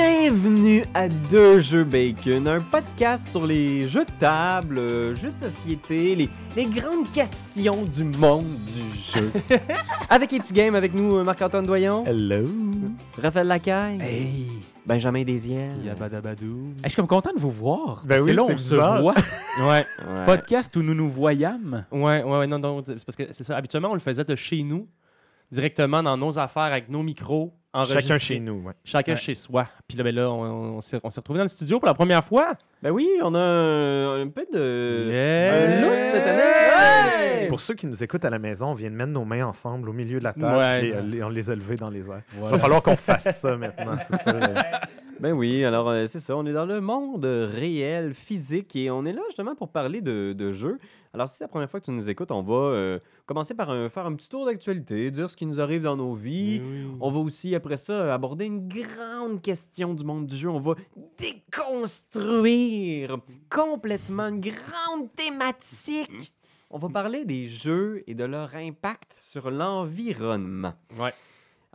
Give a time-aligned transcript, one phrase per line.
[0.00, 5.38] Bienvenue à Deux Jeux Bacon, un podcast sur les jeux de table, euh, jeux de
[5.38, 9.32] société, les, les grandes questions du monde du jeu.
[10.10, 12.44] avec Etu Game, avec nous euh, Marc-Antoine Doyon, Hello.
[13.22, 14.46] Raphaël Lacaille, Hey!
[14.84, 15.72] Benjamin Desiel.
[15.86, 16.44] Yabadabadou.
[16.44, 18.02] Hey, je suis comme content de vous voir.
[18.04, 18.96] Ben parce oui, que là, on bizarre.
[18.98, 19.14] se voit.
[19.66, 19.86] Ouais.
[20.26, 21.86] Podcast où nous nous voyâmes.
[21.90, 23.56] Ouais, ouais, ouais, non, non, c'est parce que c'est ça.
[23.56, 24.88] Habituellement, on le faisait de chez nous,
[25.50, 27.52] directement dans nos affaires avec nos micros.
[27.86, 28.72] Chacun chez nous, ouais.
[28.84, 29.18] Chacun Ouais.
[29.18, 29.68] chez soi.
[29.86, 31.92] Puis là, ben là, on, on s'est on s'est retrouvés dans le studio pour la
[31.92, 32.54] première fois.
[32.82, 35.10] Ben oui, on a un, un peu de...
[35.10, 35.54] Yeah.
[35.54, 37.48] un lousse cette année.
[37.48, 39.90] Pour ceux qui nous écoutent à la maison, on vient de mettre nos mains ensemble
[39.90, 40.86] au milieu de la table Ouais.
[40.88, 42.22] et euh, on les a levées dans les airs.
[42.34, 42.56] Il Voilà.
[42.56, 44.32] va falloir qu'on fasse ça maintenant, c'est ça.
[45.18, 49.04] Ben oui, alors euh, c'est ça, on est dans le monde réel, physique, et on
[49.06, 50.78] est là justement pour parler de, de jeux.
[51.14, 53.70] Alors si c'est la première fois que tu nous écoutes, on va euh, commencer par
[53.70, 56.60] un- faire un petit tour d'actualité, dire ce qui nous arrive dans nos vies.
[57.00, 60.50] On va aussi, après ça, aborder une grande question du monde du jeu.
[60.50, 60.74] On va
[61.18, 63.16] déconstruire
[63.50, 66.32] complètement une grande thématique.
[66.70, 70.74] On va parler des jeux et de leur impact sur l'environnement.
[70.98, 71.14] Ouais.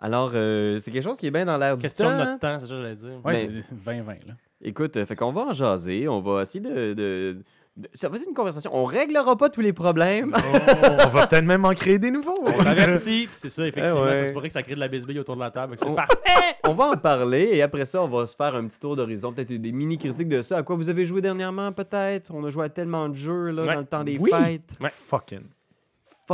[0.02, 2.17] Alors, euh, c'est quelque chose qui est bien dans l'air du Question temps.
[2.17, 3.11] de notre temps, c'est ça que j'allais dire.
[3.23, 4.05] C'est 20-20.
[4.27, 4.33] Là.
[4.63, 6.94] Écoute, euh, fait qu'on va en jaser, on va essayer de...
[6.94, 7.38] de-
[7.77, 8.69] de- Ça va être une conversation.
[8.73, 10.33] On réglera pas tous les problèmes.
[10.35, 12.33] on va peut-être même en créer des nouveaux.
[12.44, 14.02] On avertit, puis c'est ça, effectivement.
[14.05, 14.16] Eh ouais.
[14.16, 15.75] Ça se pourrait que ça crée de la bisbille autour de la table.
[15.79, 16.17] C'est On- parfait!
[16.67, 19.31] on va en parler et après ça, on va se faire un petit tour d'horizon,
[19.33, 20.57] peut-être des mini-critiques de ça.
[20.57, 22.31] À quoi vous avez joué dernièrement, peut-être?
[22.33, 23.73] On a joué à tellement de jeux là, Ouais.
[23.75, 24.29] dans le temps des Oui.
[24.31, 24.69] fêtes.
[24.81, 24.89] Ouais.
[24.91, 25.41] Fucking.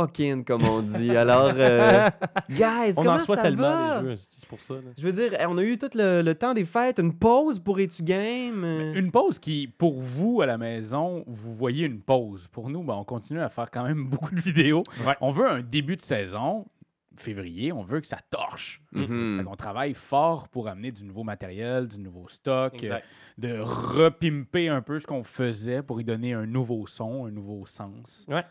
[0.02, 1.10] Fucking, comme on dit.
[1.16, 2.08] Alors, euh,
[2.50, 4.00] guys, On comment en soit ça tellement va?
[4.02, 4.74] des jeux, c'est pour ça.
[4.74, 4.80] là.
[4.96, 7.58] Je veux dire, eh, on a eu tout le, le temps des fêtes, une pause
[7.58, 8.64] pour Etu Game.
[8.94, 12.46] Une pause qui, pour vous à la maison, vous voyez une pause.
[12.52, 14.84] Pour nous, ben, on continue à faire quand même beaucoup de vidéos.
[15.04, 15.16] Ouais.
[15.20, 16.66] On veut un début de saison,
[17.16, 18.80] février, on veut que ça torche.
[18.92, 19.44] mhm.
[19.50, 22.98] On travaille fort pour amener du nouveau matériel, du nouveau stock, euh,
[23.36, 27.66] de repimper un peu ce qu'on faisait pour y donner un nouveau son, un nouveau
[27.66, 28.24] sens.
[28.28, 28.44] Ouais.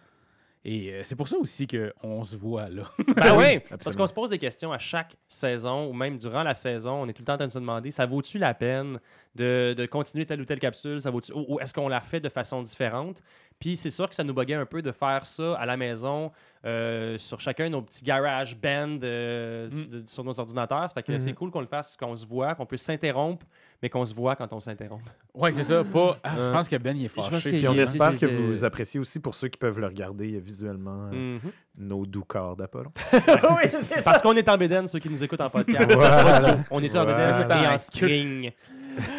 [0.69, 2.83] Et euh, c'est pour ça aussi qu'on se voit là.
[3.15, 6.53] Ben oui, parce qu'on se pose des questions à chaque saison ou même durant la
[6.55, 7.03] saison.
[7.03, 8.99] On est tout le temps en train de se demander ça vaut-tu la peine
[9.33, 11.01] de, de continuer telle ou telle capsule?
[11.01, 13.23] Ça vaut ou, ou est-ce qu'on la fait de façon différente?
[13.59, 16.33] Puis c'est sûr que ça nous buguait un peu de faire ça à la maison
[16.65, 20.89] euh, sur chacun de nos petits garage band euh, de- sur nos ordinateurs.
[20.89, 23.45] Ça fait que c'est cool qu'on le fasse, qu'on se voit, qu'on peut s'interrompre,
[23.81, 25.03] mais qu'on se voit quand on s'interrompt.
[25.33, 25.83] ouais, c'est ça.
[25.83, 26.17] Pas.
[26.23, 27.51] Ah, je pense que Ben il est fâché.
[27.51, 31.37] Puis on espère que vous appréciez aussi pour ceux qui peuvent le regarder visuellement euh,
[31.37, 31.51] Mhm.
[31.77, 32.91] nos doux corps d'Apollon.
[33.13, 34.01] oui, c'est ça.
[34.03, 35.93] Parce qu'on est en bédaine, ceux qui nous écoûtent en podcast.
[35.93, 36.59] Voilà.
[36.71, 37.63] On est en bédaine Voilà.
[37.63, 38.51] et en string.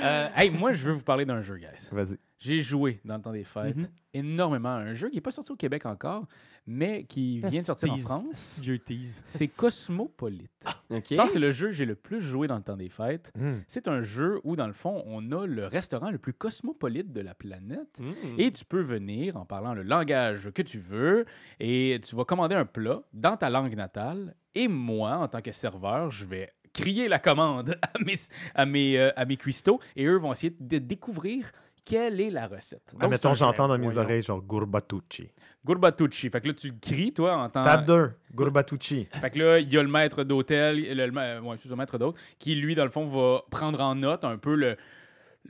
[0.02, 1.88] Euh, hey, moi, je veux vous parler d'un jeu, guys.
[1.92, 2.18] Vas-y.
[2.41, 3.88] J'ai joué dans le temps des fêtes Mhm.
[4.14, 6.24] énormément à un jeu qui n'est pas sorti au Québec encore,
[6.68, 7.96] mais qui vient de sortir en.
[7.96, 8.58] France.
[8.60, 9.22] Vieux tease.
[9.24, 10.50] C'est Cosmopolite.
[10.90, 11.06] OK.
[11.10, 12.90] Je pense que c'est le jeu que j'ai le plus joué dans le temps des
[12.90, 13.32] fêtes.
[13.34, 13.60] Hmm.
[13.66, 17.22] C'est un jeu où, dans le fond, on a le restaurant le plus cosmopolite de
[17.22, 17.98] la planète.
[17.98, 18.12] Mm.
[18.36, 21.24] Et tu peux venir en parlant le langage que tu veux
[21.58, 24.34] et tu vas commander un plat dans ta langue natale.
[24.54, 28.16] Et moi, en tant que serveur, je vais crier la commande à mes,
[28.54, 31.50] à mes, euh, à mes cuistots et eux vont essayer de découvrir
[31.88, 32.82] quelle est la recette?
[32.94, 34.03] Ah, Donc, mettons, j'entends dans mes voyons.
[34.03, 35.31] oreilles genre Gurbatucci.
[35.65, 36.31] Gurbatucci.
[36.31, 39.06] Fait que là, tu cries, toi, en tant Table 2, Gurbatucci.
[39.12, 42.75] Fait que là, il y a le maître d'hôtel, le, ouais, maître d'hôtel, qui, lui,
[42.75, 44.77] dans le fond, va prendre en note un peu le,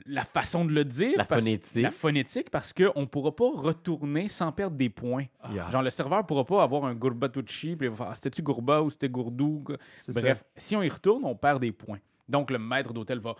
[0.05, 1.13] la façon de le dire.
[1.17, 1.83] La parce- phonétique.
[1.83, 5.25] La phonétique, parce qu'on ne pourra pas retourner sans perdre des points.
[5.51, 5.69] Yeah.
[5.71, 8.41] Genre, le serveur ne pourra pas avoir un Gurbatucci, puis il va faire, Ah, c'était-tu
[8.41, 9.63] Gourba ou c'était Gourdou?
[10.09, 11.99] Bref, si on y retourne, on perd des points.
[12.27, 13.35] Donc, le maître d'hôtel va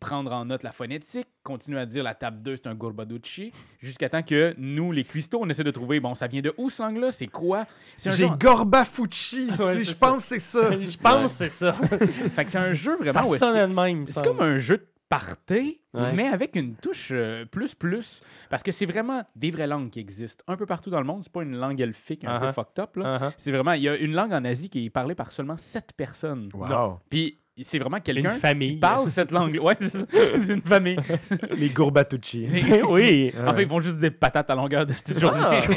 [0.00, 4.08] prendre en note la phonétique, continuer à dire la table 2, c'est un Gourbaducci, jusqu'à
[4.08, 6.82] temps que nous, les cuistots, on essaie de trouver, bon, ça vient de où, ce
[6.82, 7.10] langue-là?
[7.12, 7.66] C'est quoi?
[7.96, 10.70] C'est un J'ai genre- Gorbafucci Ouais, c'est je pense que c'est ça.
[10.80, 11.72] Je pense que c'est ça.
[12.34, 14.06] Fait que c'est un jeu vraiment ça sonnait de même.
[14.06, 16.12] C'est comme un jeu de party, Ouais.
[16.12, 18.20] mais avec une touche euh, plus plus.
[18.50, 21.22] Parce que c'est vraiment des vraies langues qui existent un peu partout dans le monde.
[21.24, 22.52] C'est pas une langue elfique un peu Uh-huh.
[22.52, 22.96] fucked up.
[22.96, 23.18] là.
[23.18, 23.32] Uh-huh.
[23.38, 23.72] C'est vraiment.
[23.72, 26.50] Il y a une langue en Asie qui est parlée par seulement sept personnes.
[26.54, 27.00] Wow.
[27.08, 28.70] Puis c'est vraiment quelqu'un Une famille.
[28.74, 29.58] qui parle cette langue.
[29.62, 29.98] Ouais, c'est ça.
[30.12, 30.96] C'est une famille.
[31.56, 32.46] Les Gurbatucci.
[32.88, 33.32] oui.
[33.46, 35.40] En fait, ils vont juste dire patates à longueur de cette journée.
[35.42, 35.60] Ah.
[35.62, 35.72] Ça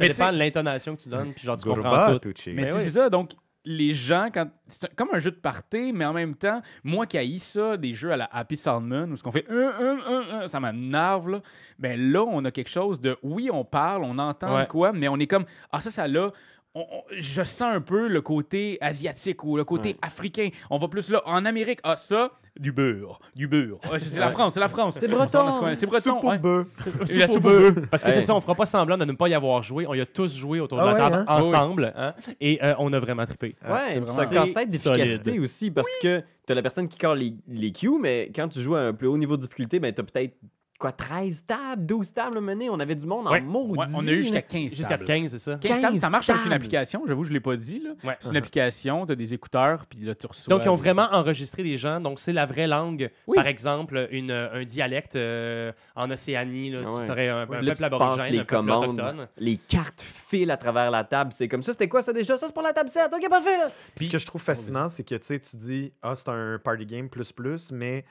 [0.00, 1.96] Mais dépend de l'intonation que tu donnes, puis genre tu comprends tout.
[2.06, 2.50] Gurbatucci.
[2.52, 2.84] Mais Ben tu sais, oui.
[2.86, 3.32] c'est ça, donc
[3.64, 7.16] les gens, quand c'est comme un jeu de party, mais en même temps, moi qui
[7.16, 10.48] haïs ça, des jeux à la Happy Salmon, où ce qu'on fait un, un, un,
[10.48, 11.42] ça m'énerve, là.
[11.78, 14.66] Ben là, on a quelque chose de, oui, on parle, on entend Ouais.
[14.66, 16.32] quoi, mais on est comme, ah ça, ça là,
[16.74, 19.96] on- on- je sens un peu le côté asiatique ou le côté Ouais.
[20.02, 20.48] africain.
[20.70, 21.22] On va plus là.
[21.26, 23.18] En Amérique, ah, ça, du beurre.
[23.34, 23.78] Du beurre.
[23.90, 24.28] Ouais, c'est la.
[24.28, 24.96] France, c'est la France.
[24.98, 25.74] C'est breton.
[25.76, 26.00] C'est breton.
[26.00, 27.04] Soupe au ouais.
[27.14, 27.88] Et la soupe bœuf.
[27.90, 29.86] Parce que c'est ça, on fera pas semblant de ne pas y avoir joué.
[29.86, 31.24] On y a tous joué autour de Ah la ouais, table hein?
[31.38, 31.92] ensemble.
[31.96, 33.56] hein, Et euh, on a vraiment trippé.
[33.66, 37.72] Ouais, c'est un casse-tête d'efficacité aussi parce que t'as la personne qui carre les, les
[37.72, 40.34] cues, mais quand tu joues à un plus haut niveau de difficulté, ben t'as peut-être
[40.82, 42.68] quoi 13 tables, 12 tables à mener?
[42.68, 43.40] On avait du monde Ouais.
[43.40, 43.78] en maudit.
[43.78, 45.04] Ouais, on a eu jusqu'à 15 Jusqu'à tables.
[45.04, 45.58] 15, c'est ça.
[45.62, 47.02] 15 tables, ça 15 marche avec une application.
[47.06, 47.82] J'avoue, je l'ai pas dit.
[48.04, 48.16] Ouais.
[48.20, 50.52] C'est une application, tu as des écouteurs, puis là, tu reçois.
[50.54, 52.00] Donc, ils ont vraiment enregistré des gens.
[52.00, 53.10] Donc, c'est la vraie langue.
[53.26, 53.36] Oui.
[53.36, 56.70] Par exemple, une, un dialecte euh, en Océanie.
[56.70, 57.10] Là, tu ouais.
[57.10, 59.28] aurais un, un Là, peuple tu aborigène, les un peuple commandes, autochtone.
[59.38, 61.32] les cartes filent à travers la table.
[61.32, 61.72] C'est comme ça.
[61.72, 62.36] C'était quoi ça déjà?
[62.36, 63.10] Ça, c'est pour la table 7.
[63.14, 63.70] OK, parfait, là.
[63.94, 66.58] Puis ce que je trouve fascinant, c'est que tu sais, tu dis, ah, c'est un
[66.62, 68.04] party game plus plus, mais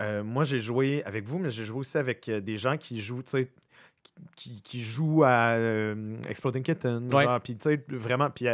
[0.00, 3.00] euh, moi, j'ai joué avec vous, mais j'ai joué aussi avec euh, des gens qui
[3.00, 3.50] jouent, tu sais,
[4.36, 7.12] qui, qui jouent à euh, Exploding Kitten.
[7.12, 7.24] Ouais.
[7.24, 8.30] genre, Puis, tu sais, vraiment.
[8.30, 8.46] Puis,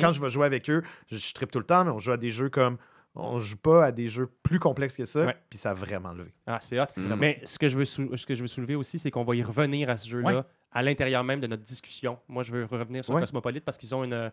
[0.00, 2.12] quand je vais jouer avec eux, je, je trippe tout le temps, mais on joue
[2.12, 2.76] à des jeux comme.
[3.14, 6.32] On joue pas à des jeux plus complexes que ça, puis ça a vraiment levé.
[6.46, 6.86] Ah, c'est hot.
[6.96, 9.42] Mais ce que, je veux ce que je veux soulever aussi, c'est qu'on va y
[9.42, 10.42] revenir à ce jeu-là Ouais.
[10.74, 12.18] À l'intérieur même de notre discussion.
[12.28, 13.20] Moi, je veux revenir sur Ouais.
[13.20, 14.30] Cosmopolite parce qu'ils ont une,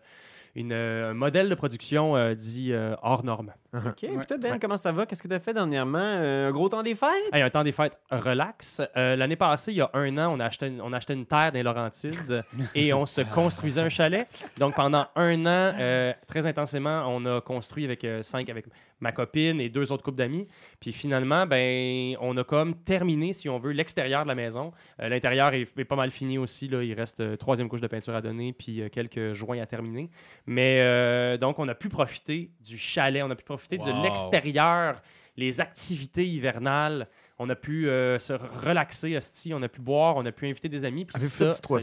[0.54, 3.52] une, un modèle de production euh, dit euh, hors norme.
[3.74, 3.94] OK.
[3.98, 4.58] Puis toi, Ben, Ouais.
[4.60, 5.06] comment ça va?
[5.06, 5.98] Qu'est-ce que t'as fait dernièrement?
[6.00, 7.10] Euh, un gros temps des fêtes?
[7.32, 8.82] Hey, un temps des fêtes relax.
[8.96, 11.12] Euh, L'année passée, il y a un an, on a acheté une, on a acheté
[11.14, 12.42] une terre dans les Laurentides
[12.74, 14.26] et on se construisait un chalet.
[14.58, 18.66] Donc pendant un an, euh, très intensément, on a construit avec euh, cinq, avec
[19.00, 20.46] ma copine et deux autres couples d'amis.
[20.80, 24.72] Puis finalement, ben, on a comme terminé, si on veut, l'extérieur de la maison.
[25.00, 26.68] Euh, L'intérieur est, est pas mal fini aussi.
[26.68, 26.82] Là.
[26.82, 30.10] Il reste euh, troisième couche de peinture à donner, puis euh, quelques joints à terminer.
[30.46, 35.02] Mais euh, donc, on a pu profiter du chalet, on a pu profiter de l'extérieur,
[35.36, 37.08] les activités hivernales.
[37.38, 40.68] On a pu euh, se relaxer, hostie, on a pu boire, on a pu inviter
[40.68, 41.06] des amis.
[41.14, 41.80] Avez-vous fait du trois?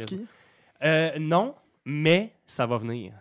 [0.84, 3.14] Euh, non, mais ça va venir.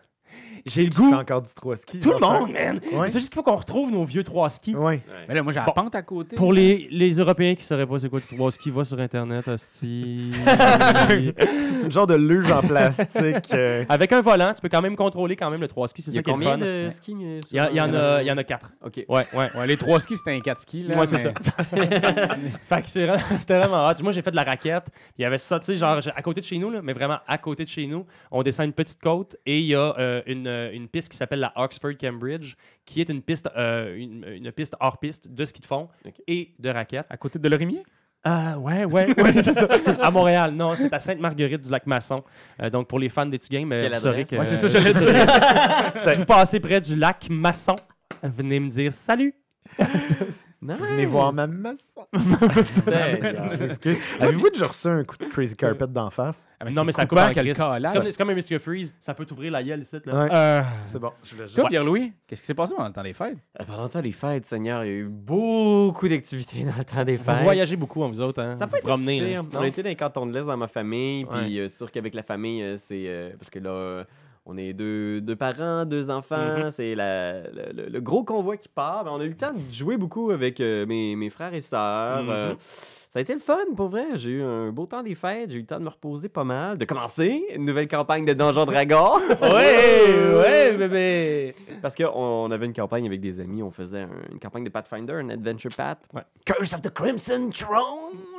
[0.64, 1.12] J'ai le goût.
[1.14, 2.00] encore du trois skis?
[2.00, 2.80] Tout le monde, man.
[2.92, 3.08] Ouais.
[3.08, 4.74] C'est juste qu'il faut qu'on retrouve nos vieux trois skis.
[4.74, 5.00] Ouais.
[5.28, 5.72] Mais là, moi, j'ai la Bon.
[5.72, 6.36] pente à côté.
[6.36, 8.98] Pour les, les Européens qui ne sauraient pas c'est quoi du trois skis, va sur
[9.00, 10.32] Internet, hostie.
[11.08, 13.52] c'est une genre de luge en plastique.
[13.52, 16.02] euh, Avec un volant, tu peux quand même contrôler quand même le trois skis.
[16.02, 16.58] C'est Il y a ça qui est le combien fun.
[16.58, 17.14] de skis?
[17.20, 18.72] euh, sur Il y, a- il y en a, il y en a quatre.
[18.84, 19.04] OK.
[19.08, 19.50] Ouais, ouais.
[19.56, 20.82] Ouais, les trois skis, c'était un 4 skis.
[20.84, 21.32] Là, Ouais, c'est mais- ça.
[22.68, 24.02] fait que c'est vraiment- c'était vraiment hot.
[24.02, 24.86] Moi, j'ai fait de la raquette.
[25.18, 27.18] Il y avait ça, tu sais, genre à côté de chez nous, là, mais vraiment
[27.26, 28.06] à côté de chez nous.
[28.30, 31.16] On descend une petite côte et il y a euh, une, euh, une piste qui
[31.16, 32.54] s'appelle la Oxford Cambridge,
[32.84, 35.88] qui est une piste, euh, une, une piste hors piste de ski de fond
[36.26, 37.06] et de raquette.
[37.10, 37.82] À côté de Lorimier?
[38.28, 39.68] Ah, ouais, ouais, ouais, c'est ça.
[40.02, 42.24] À Montréal, non, c'est à Sainte-Marguerite du lac Masson.
[42.60, 44.34] Euh, donc, pour les fans des Games, euh, vous saurez que.
[44.34, 44.80] Ouais, c'est ça,
[45.92, 45.92] dire.
[45.94, 47.76] si vous passez près du lac Masson,
[48.24, 49.32] venez me dire salut.
[50.66, 50.76] Nice.
[50.80, 51.46] Venez voir ma.
[52.70, 53.42] Seigneur.
[54.20, 56.46] Avez-vous déjà reçu un coup de crazy carpet d'en face?
[56.58, 57.30] Ah, non, mais ça coupe en.
[57.32, 58.58] C'est comme, un Mr.
[58.58, 58.94] Freeze.
[58.98, 59.96] Ça peut t'ouvrir la gueule ici.
[59.96, 60.12] Ouais.
[60.14, 61.56] Euh, C'est bon, je voulais juste.
[61.56, 63.36] Toi, Pierre-Louis, qu'est-ce qui s'est passé pendant le temps des fêtes?
[63.60, 66.84] Euh, Pendant le temps des fêtes, Seigneur, il y a eu beaucoup d'activités dans le
[66.84, 67.42] temps des vous fêtes.
[67.42, 68.42] voyagez beaucoup, hein, vous autres.
[68.42, 68.54] Hein?
[68.54, 69.38] Ça vous peut être promener.
[69.38, 71.58] On a été dans les cantons de l'Est dans ma famille, puis Ouais.
[71.60, 73.04] euh, c'est sûr qu'avec la famille, c'est...
[73.06, 74.04] euh, parce que là, euh,
[74.46, 76.70] on est deux, deux parents, deux enfants, Mhm.
[76.70, 79.04] c'est le, le- le gros convoi qui part.
[79.04, 81.60] Ben, on a eu le temps de jouer beaucoup avec euh, mes, mes frères et
[81.60, 82.24] sœurs.
[82.30, 84.04] Euh, ça a été le fun, pour vrai.
[84.14, 86.44] J'ai eu un beau temps des fêtes, j'ai eu le temps de me reposer pas
[86.44, 89.20] mal, de commencer une nouvelle campagne de Donjons Dragons.
[89.40, 91.54] Ouais, ouais, bébé.
[91.82, 94.68] Parce qu'on on avait une campagne avec des amis, on faisait un- une campagne de
[94.70, 95.98] Pathfinder, un Adventure Path.
[96.14, 96.22] Ouais.
[96.44, 98.35] Curse of the Crimson Throne!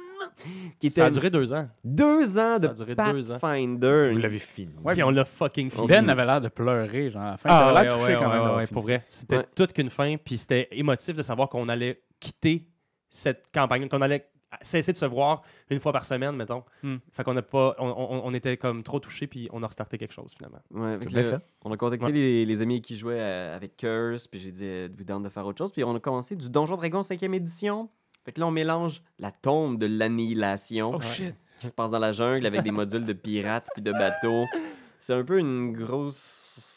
[0.79, 1.67] Qui était Ça a duré deux ans.
[1.83, 3.39] deux ans Ça de a duré deux ans.
[3.39, 4.09] Pathfinder.
[4.13, 4.73] Vous l'avez fini.
[4.83, 5.87] Ouais, Puis on l'a fucking fini.
[5.87, 7.49] Ben avait l'air de pleurer, genre, à la fin.
[7.51, 8.55] Ah, ouais, l'air touché ouais, quand ouais, même.
[8.57, 9.05] ouais, pour vrai.
[9.09, 9.45] C'était Ouais.
[9.55, 12.67] toute qu'une fin, puis c'était émotif de savoir qu'on allait quitter
[13.09, 14.27] cette campagne, qu'on allait
[14.61, 16.63] cesser de se voir une fois par semaine, mettons.
[16.81, 16.95] Hmm.
[17.11, 19.97] Fait qu'on a pas, on, on- on était comme trop touchés, puis on a restarté
[19.97, 20.59] quelque chose finalement.
[20.71, 21.39] Ouais, fait.
[21.65, 22.11] On a contacté Ouais.
[22.13, 25.45] les, les amis qui jouaient euh, avec Curse, puis j'ai dit, êtes-vous down de faire
[25.45, 25.71] autre chose?
[25.71, 27.89] Puis on a commencé du Donjon Dragon 5e édition.
[28.27, 32.11] Fait que là, on mélange la tombe de l'annihilation Oh qui se passe dans la
[32.11, 34.43] jungle avec des modules de pirates puis de bateaux.
[34.99, 36.76] C'est un peu une grosse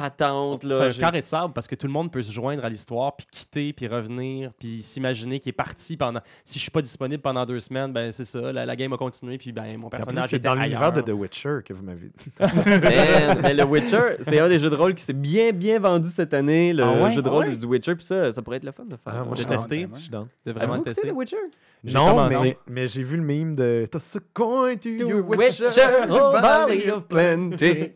[0.00, 0.62] patente.
[0.68, 3.16] C'est un carré de sable parce que tout le monde peut se joindre à l'histoire,
[3.16, 6.20] puis quitter, puis revenir, puis s'imaginer qu'il est parti pendant.
[6.44, 8.96] Si je suis pas disponible pendant deux semaines, ben c'est ça, la, la game a
[8.96, 12.32] continué, puis ben mon personnage c'est dans l'univers de The Witcher que vous m'avez dit.
[12.40, 16.08] Man, mais le Witcher, c'est un des jeux de rôle qui s'est bien, bien vendu
[16.08, 16.72] cette année.
[16.72, 17.12] Le Ah ouais?
[17.12, 17.56] jeu de Ah rôle ouais?
[17.56, 19.14] du Witcher, puis ça, ça pourrait être le fun de faire.
[19.16, 19.84] Ah, moi, de je suis tester.
[19.86, 19.90] down.
[19.96, 20.10] Je suis.
[20.10, 21.06] De Avez-vous vraiment écouté tester.
[21.08, 21.36] le Witcher?
[21.84, 22.40] Non, commencé.
[22.42, 26.32] mais, mais j'ai vu le meme de Toss a coin to your Witcher, Witcher, oh
[26.32, 27.92] valley of plenty.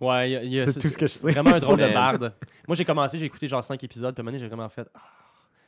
[0.00, 1.30] Ouais, il y a- y a- C'est tout ce que je sais.
[1.32, 2.32] Vraiment un drôle de barde.
[2.66, 4.68] Moi, j'ai commencé, j'ai écouté genre cinq épisodes, puis à un moment donné, j'ai vraiment
[4.68, 4.88] fait.
[4.94, 5.00] Ah,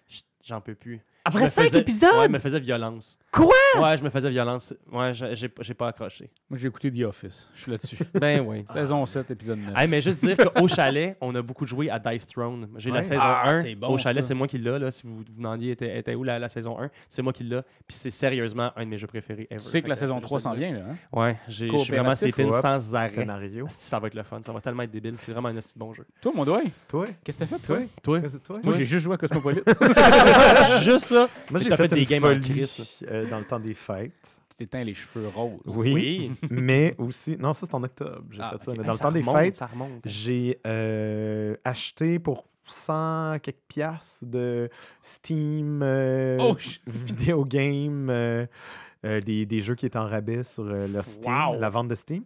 [0.09, 1.00] je j'en peux plus.
[1.23, 2.11] Après cinq faisais- épisodes?
[2.18, 3.18] Ouais, je me faisais violence.
[3.30, 3.47] Quoi?
[3.78, 4.75] Ouais, je me faisais violence.
[4.90, 6.30] Ouais, j'ai pas accroché.
[6.49, 7.47] Moi, j'ai écouté The Office.
[7.54, 7.99] Je suis là-dessus.
[8.14, 8.64] Ben oui.
[8.73, 9.75] Saison 7, épisode 9.
[9.76, 12.68] Hey, mais juste dire qu'au chalet, on a beaucoup joué à Dice Throne.
[12.78, 12.97] J'ai Ouais.
[12.97, 13.62] la saison Ah, 1.
[13.62, 14.78] c'est bon, au chalet, c'est moi qui l'ai.
[14.78, 17.44] Là, si vous vous demandiez était, était où la, la saison 1, c'est moi qui
[17.44, 17.61] l'ai.
[17.87, 19.62] Puis c'est sérieusement un de mes jeux préférés ever.
[19.62, 20.80] tu sais que la saison je 3 te s'en vient, là.
[20.90, 20.97] Hein?
[21.12, 22.50] Ouais, j'ai- je suis vraiment c'était ouais.
[22.62, 23.11] sans arrêt.
[23.11, 23.66] Scénario.
[23.68, 24.40] Ça va être le fun.
[24.42, 25.14] Ça va tellement être débile.
[25.18, 26.06] C'est vraiment un bon jeu.
[26.23, 27.04] Toi, mon doigt, Toi?
[27.23, 27.66] qu'est-ce que t'as fait,
[28.02, 28.20] toi?
[28.42, 28.59] Toi?
[28.64, 29.64] Moi, j'ai juste joué à Cosmopolite.
[30.83, 31.29] Juste ça.
[31.51, 33.75] Moi, j'ai fait, fait des une games en folie Chris, euh, dans le temps des
[33.75, 34.13] fêtes.
[34.51, 35.61] tu t'éteins les cheveux roses.
[35.67, 36.33] Oui.
[36.51, 37.37] mais aussi...
[37.39, 38.25] Non, ça, c'est en octobre.
[38.31, 38.71] J'ai Ah, fait ça.
[38.73, 38.79] ok.
[38.79, 39.91] Mais dans le temps des fêtes, Ça remonte.
[40.05, 44.69] j'ai euh, acheté pour 100 quelques piastres de
[45.03, 46.57] Steam euh, Oh,
[46.87, 48.47] vidéo game, euh,
[49.05, 51.59] euh, des, des jeux qui étaient en rabais sur euh, leur Steam, Wow.
[51.59, 52.23] la vente de Steam.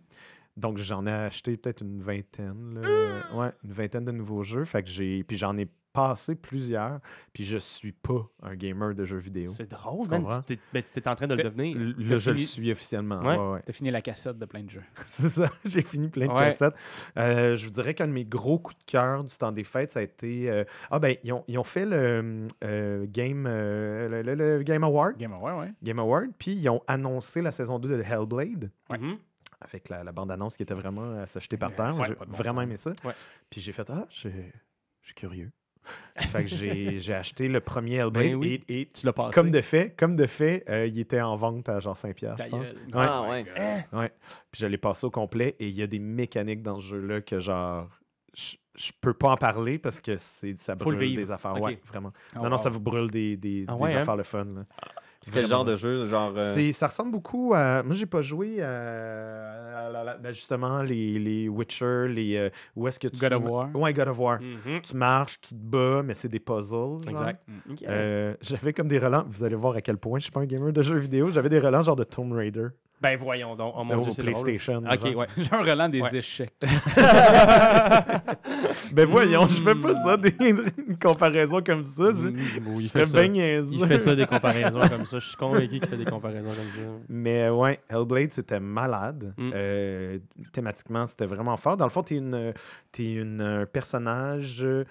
[0.56, 3.36] Donc j'en ai acheté peut-être une vingtaine, là.
[3.36, 4.64] ouais, une vingtaine de nouveaux jeux.
[4.64, 6.98] Fait que j'ai, puis j'en ai passé plusieurs.
[7.32, 9.46] Puis je suis pas un gamer de jeux vidéo.
[9.50, 10.26] C'est drôle, Tu man.
[10.46, 11.76] Tu t'es ben, en train de le devenir.
[11.98, 13.20] Là, je le suis officiellement.
[13.20, 13.36] Ouais.
[13.38, 13.62] ouais, ouais.
[13.64, 14.82] T'as fini la cassette de plein de jeux.
[15.06, 16.74] C'est ça, j'ai fini plein de cassettes.
[17.16, 19.92] Euh, je vous dirais qu'un de mes gros coups de cœur du temps des fêtes,
[19.92, 20.50] ça a été.
[20.50, 24.62] euh, Ah, ben, ils ont, ils ont fait le euh, Game, euh, le, le- le
[24.64, 25.16] Game Award.
[25.16, 25.72] Game, ouais, ouais.
[25.82, 28.70] Game Award, puis ils ont annoncé la saison 2 de Hellblade.
[28.90, 28.98] Ouais.
[28.98, 29.16] Mhm.
[29.60, 31.96] Avec la, la bande-annonce qui était vraiment à s'acheter par terre.
[31.98, 32.64] ouais, J'ai bon vraiment sens.
[32.64, 32.92] aimé ça.
[33.04, 33.14] Ouais.
[33.48, 34.28] Puis j'ai fait Ah, je
[35.00, 35.50] suis curieux.
[36.18, 38.64] fait que j'ai j'ai acheté le premier Hellblade Ben oui.
[38.68, 39.34] et, et Tu l'as passé.
[39.34, 42.44] comme de fait, comme de fait, euh, il était en vente à genre 5$, Ta
[42.44, 42.66] je pense.
[42.70, 42.74] Ouais.
[42.94, 43.44] Ah, ouais.
[43.92, 44.12] Ouais.
[44.50, 47.20] Puis je l'ai passé au complet et il y a des mécaniques dans ce jeu-là
[47.20, 47.88] que genre.
[48.36, 51.60] Je, je peux pas en parler parce que c'est ça brûle des affaires.
[51.60, 52.12] Ouais, vraiment.
[52.34, 52.58] Oh, non, non, wow.
[52.58, 53.98] ça vous brûle des, des, Ah des ouais, hein?
[54.00, 54.44] affaires le fun.
[54.44, 54.64] Là.
[55.24, 56.06] C'est quel genre de jeu?
[56.08, 56.32] Genre.
[56.36, 57.82] euh, C'est- Ça ressemble beaucoup à.
[57.82, 62.36] Moi, j'ai pas joué à, à la- la- ben, justement les, les Witcher, les.
[62.36, 63.18] euh, où est-ce que tu.
[63.18, 63.68] God of War.
[63.74, 64.38] Ouais, God of War.
[64.40, 64.80] Mhm.
[64.82, 66.70] Tu marches, tu te bats, mais c'est des puzzles.
[66.70, 67.00] genre.
[67.08, 67.42] Exact.
[67.48, 67.72] Mm.
[67.72, 67.82] Ok.
[67.88, 69.24] Euh, J'avais comme des relents.
[69.28, 71.30] Vous allez voir à quel point je suis pas un gamer de jeux vidéo.
[71.30, 72.68] J'avais des relents genre de Tomb Raider
[73.04, 73.74] Ben voyons donc.
[73.76, 74.44] Oh mon Dieu, drôle.
[74.44, 74.82] PlayStation.
[74.90, 75.26] Ok, ouais.
[75.36, 76.16] J'ai un relent des Ouais.
[76.16, 76.54] échecs.
[78.92, 82.04] Ben voyons, je fais pas ça, des, une comparaison comme ça.
[82.12, 83.24] Je, Mm, oui, il fait ça.
[83.24, 85.18] Il fait ça des comparaisons comme ça.
[85.18, 86.80] Je suis convaincu qu'il fait des comparaisons comme ça.
[87.08, 89.34] Mais euh, ouais, Hellblade, c'était malade.
[89.36, 89.50] Mm.
[89.54, 90.18] Euh,
[90.52, 91.76] thématiquement, c'était vraiment fort.
[91.76, 92.52] Dans le fond, t'es une,
[92.98, 94.84] une un personnage, euh,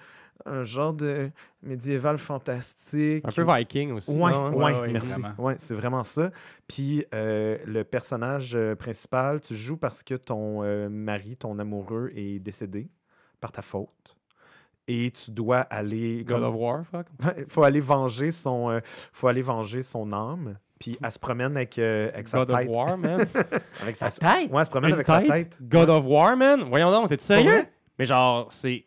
[0.46, 1.30] un genre de
[1.62, 3.24] médiéval fantastique.
[3.26, 4.12] Un peu Viking aussi.
[4.16, 4.52] Ouais, non, hein?
[4.52, 5.20] ouais, Ouais, ouais, merci.
[5.38, 6.30] Ouais, c'est vraiment ça.
[6.68, 12.10] Puis euh, le personnage euh, principal, tu joues parce que ton euh, mari, ton amoureux
[12.14, 12.88] est décédé
[13.40, 14.16] par ta faute.
[14.86, 16.24] Et tu dois aller.
[16.24, 17.06] God comme- of War, fuck.
[17.38, 18.80] Il faut aller venger son, euh,
[19.12, 20.58] faut aller venger son âme.
[20.78, 22.68] Puis elle se promène avec, euh, avec sa God of tête.
[22.68, 23.24] War, man?
[23.80, 24.50] Avec sa tête?
[24.50, 25.28] Ouais, elle se promène Une avec sa tête?
[25.28, 25.58] tête.
[25.62, 26.64] God of War, man?
[26.68, 27.64] Voyons donc, t'es-tu sérieux?
[27.98, 28.84] Mais genre, c'est.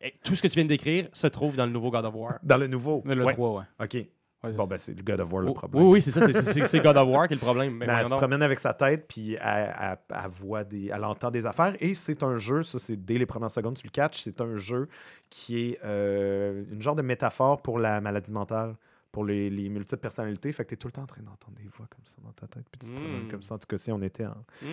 [0.00, 2.14] Eh, Tout ce que tu viens de décrire se trouve dans le nouveau God of
[2.14, 2.38] War.
[2.42, 3.02] Dans le nouveau?
[3.04, 3.32] Le Ouais.
[3.34, 3.64] 3, ouais.
[3.84, 4.06] OK.
[4.44, 5.82] Ouais, Bon, ben, c'est le God of War le Oh, problème.
[5.82, 6.20] oui, oui, c'est ça.
[6.64, 7.74] c'est- God of War qui est le problème.
[7.74, 11.02] Mais Ben, elle se promène avec sa tête, puis elle, elle- elle voit des, elle
[11.02, 11.74] entend des affaires.
[11.80, 14.20] Et c'est un jeu, ça, c'est dès les premières secondes, tu le catches.
[14.20, 14.88] C'est un jeu
[15.28, 18.76] qui est euh, une genre de métaphore pour la maladie mentale,
[19.10, 20.52] pour les, les multiples personnalités.
[20.52, 22.30] Fait que tu es tout le temps en train d'entendre des voix comme ça dans
[22.30, 23.30] ta tête, puis tu te promènes Mm.
[23.32, 23.56] comme ça.
[23.56, 24.36] En tout cas, si on était en.
[24.62, 24.66] Mm.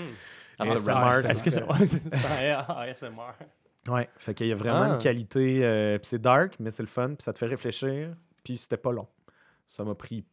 [0.59, 1.63] Ah, ASMR, c'est ça Est-ce que c'est.
[2.53, 3.33] ASMR.
[3.89, 4.93] Ouais, fait qu'il y a vraiment Ah.
[4.95, 5.63] une qualité.
[5.63, 8.15] euh, puis c'est dark, mais c'est le fun, puis ça te fait réfléchir.
[8.43, 9.07] Puis c'était pas long.
[9.67, 10.23] Ça m'a pris,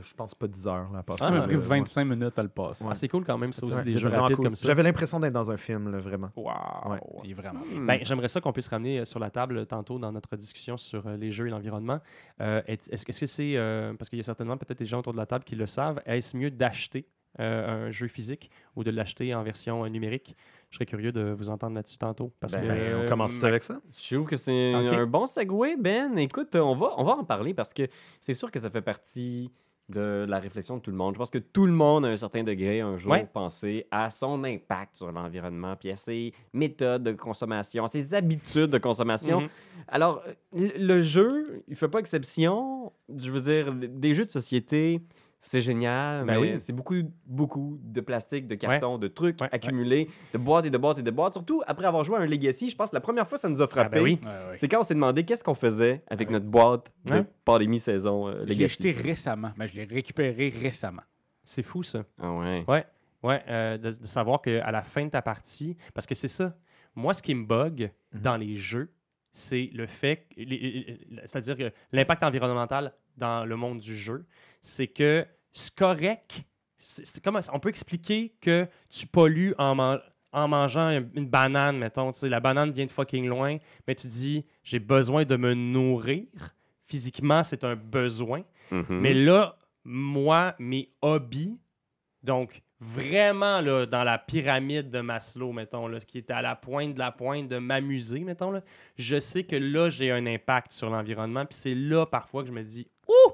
[0.00, 1.24] je pense, pas 10 heures là, à passer.
[1.24, 2.84] Ça m'a Ah, pris là, 25 minutes à le passer.
[2.84, 2.90] Ouais.
[2.92, 4.44] Ah, c'est cool quand même, ça aussi, Ouais, des jeux rapides cool.
[4.46, 4.66] comme ça.
[4.66, 6.30] J'avais l'impression d'être dans un film, là, vraiment.
[6.36, 6.92] Wow.
[6.92, 6.98] Ouais.
[7.24, 7.60] Il est vraiment.
[7.60, 7.86] Hmm.
[7.86, 10.76] Ben, J'aimerais ça qu'on puisse ramener euh, sur la table euh, tantôt dans notre discussion
[10.76, 12.00] sur euh, les jeux et l'environnement.
[12.40, 15.12] Euh, est- Est-ce que c'est, euh, parce qu'il y a certainement peut-être des gens autour
[15.12, 18.90] de la table qui le savent, est-ce mieux d'acheter euh, un jeu physique ou de
[18.90, 20.36] l'acheter en version euh, numérique?
[20.70, 22.32] Je serais curieux de vous entendre là-dessus tantôt.
[22.40, 23.80] Parce Ben, que, Ben, on euh, commence ma- avec ça.
[23.98, 26.16] Je trouve que c'est un bon segue, Ben.
[26.18, 27.82] Écoute, on va, on va en parler parce que
[28.20, 29.50] c'est sûr que ça fait partie
[29.88, 31.14] de la réflexion de tout le monde.
[31.14, 33.26] Je pense que tout le monde, à un certain degré, un jour, Ouais.
[33.32, 38.66] pensé à son impact sur l'environnement, puis à ses méthodes de consommation, à ses habitudes
[38.70, 39.40] de consommation.
[39.40, 39.48] Mhm.
[39.88, 40.22] Alors,
[40.54, 42.92] euh, le jeu, il fait pas exception.
[43.16, 45.00] Je veux dire, des jeux de société,
[45.40, 46.60] c'est génial, Ben mais oui.
[46.60, 50.78] c'est beaucoup, beaucoup de plastique, de carton, de trucs Ouais, accumulés, de boîtes et de
[50.78, 51.34] boîtes et de boîtes.
[51.34, 53.62] Surtout après avoir joué à un Legacy, je pense que la première fois, ça nous
[53.62, 53.96] a frappé.
[53.98, 54.18] ben oui.
[54.24, 54.56] Ouais, ouais.
[54.58, 56.32] C'est quand on s'est demandé qu'est-ce qu'on faisait avec Ouais.
[56.34, 57.24] notre boîte de Ouais.
[57.44, 58.64] pandémie saison euh, Je l'ai Legacy.
[58.88, 59.52] acheté récemment.
[59.56, 61.02] Ben, je l'ai récupéré récemment.
[61.44, 62.04] C'est fou, ça.
[62.20, 62.64] Ah ouais.
[63.22, 66.56] Ouais, euh, de, de savoir qu'à la fin de ta partie, parce que c'est ça,
[66.94, 68.20] moi, ce qui me bug Mhm.
[68.20, 68.92] dans les jeux,
[69.32, 70.26] c'est le fait,
[71.24, 74.24] c'est-à-dire que l'impact environnemental dans le monde du jeu,
[74.60, 76.42] c'est que c'est correct.
[76.78, 80.00] C'est comme on peut expliquer que tu pollues en, man-
[80.32, 82.12] en mangeant une, une banane, mettons.
[82.22, 86.24] La banane vient de fucking loin, mais tu dis j'ai besoin de me nourrir.
[86.84, 88.42] physiquement, c'est un besoin.
[88.70, 88.84] Mhm.
[89.00, 91.58] Mais là, moi, mes hobbies,
[92.22, 96.54] donc vraiment là, dans la pyramide de Maslow, mettons, là, ce qui est à la
[96.54, 98.62] pointe de la pointe de m'amuser, mettons, là,
[98.96, 101.44] je sais que là, j'ai un impact sur l'environnement.
[101.44, 103.32] Puis c'est là, parfois, que je me dis, ouh,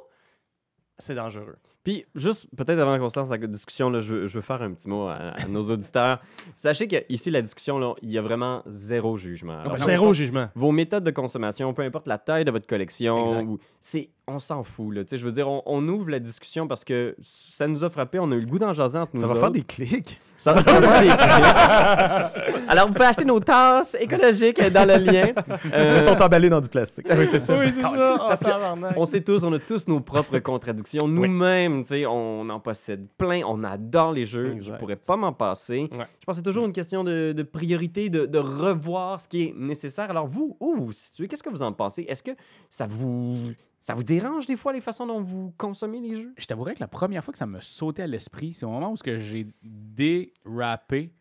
[0.99, 1.57] c'est dangereux.
[1.83, 4.63] Puis, juste peut-être avant qu'on se lance la discussion, là, je, veux, je veux faire
[4.63, 6.23] un petit mot à, à nos auditeurs.
[6.57, 9.59] Sachez qu'ici, la discussion, là, il y a vraiment zéro jugement.
[9.59, 10.49] Alors, ben, Zéro jugement.
[10.55, 14.95] Vos méthodes de consommation, peu importe la taille de votre collection, c'est, on s'en fout.
[14.95, 17.85] Là, Tu sais, je veux dire, on, on ouvre la discussion parce que ça nous
[17.85, 19.41] a frappé, on a eu le goût d'en jaser entre nous Ça va autres.
[19.41, 20.21] faire des clics.
[20.37, 21.19] Ça va faire des clics.
[22.69, 25.33] Alors, vous pouvez acheter nos tasses écologiques dans le lien.
[25.73, 27.07] Euh, Ils sont emballés dans du plastique.
[27.09, 27.59] oui, c'est ça.
[27.59, 28.17] Oui, c'est ça.
[28.29, 28.95] Parce que tabarnak.
[28.97, 31.07] on sait tous, on a tous nos propres contradictions.
[31.09, 33.43] Nous-mêmes, tu sais, on en possède plein.
[33.47, 34.49] On adore les jeux.
[34.51, 34.79] Je Exact.
[34.79, 35.89] pourrais pas m'en passer.
[35.93, 36.07] Ouais.
[36.21, 39.45] Je pense que c'est toujours une question de, de priorité, de, de revoir ce qui
[39.45, 40.11] est nécessaire.
[40.11, 41.29] Alors, vous, où vous vous situez?
[41.29, 42.03] Qu'est-ce que vous en pensez?
[42.09, 42.33] Est-ce que
[42.71, 43.53] ça vous,
[43.87, 46.33] ça vous dérange des fois les façons dont vous consommez les jeux?
[46.39, 48.91] Je t'avouerais que la première fois que ça me sautait à l'esprit, c'est au moment
[48.93, 51.13] où ce que j'ai dérapé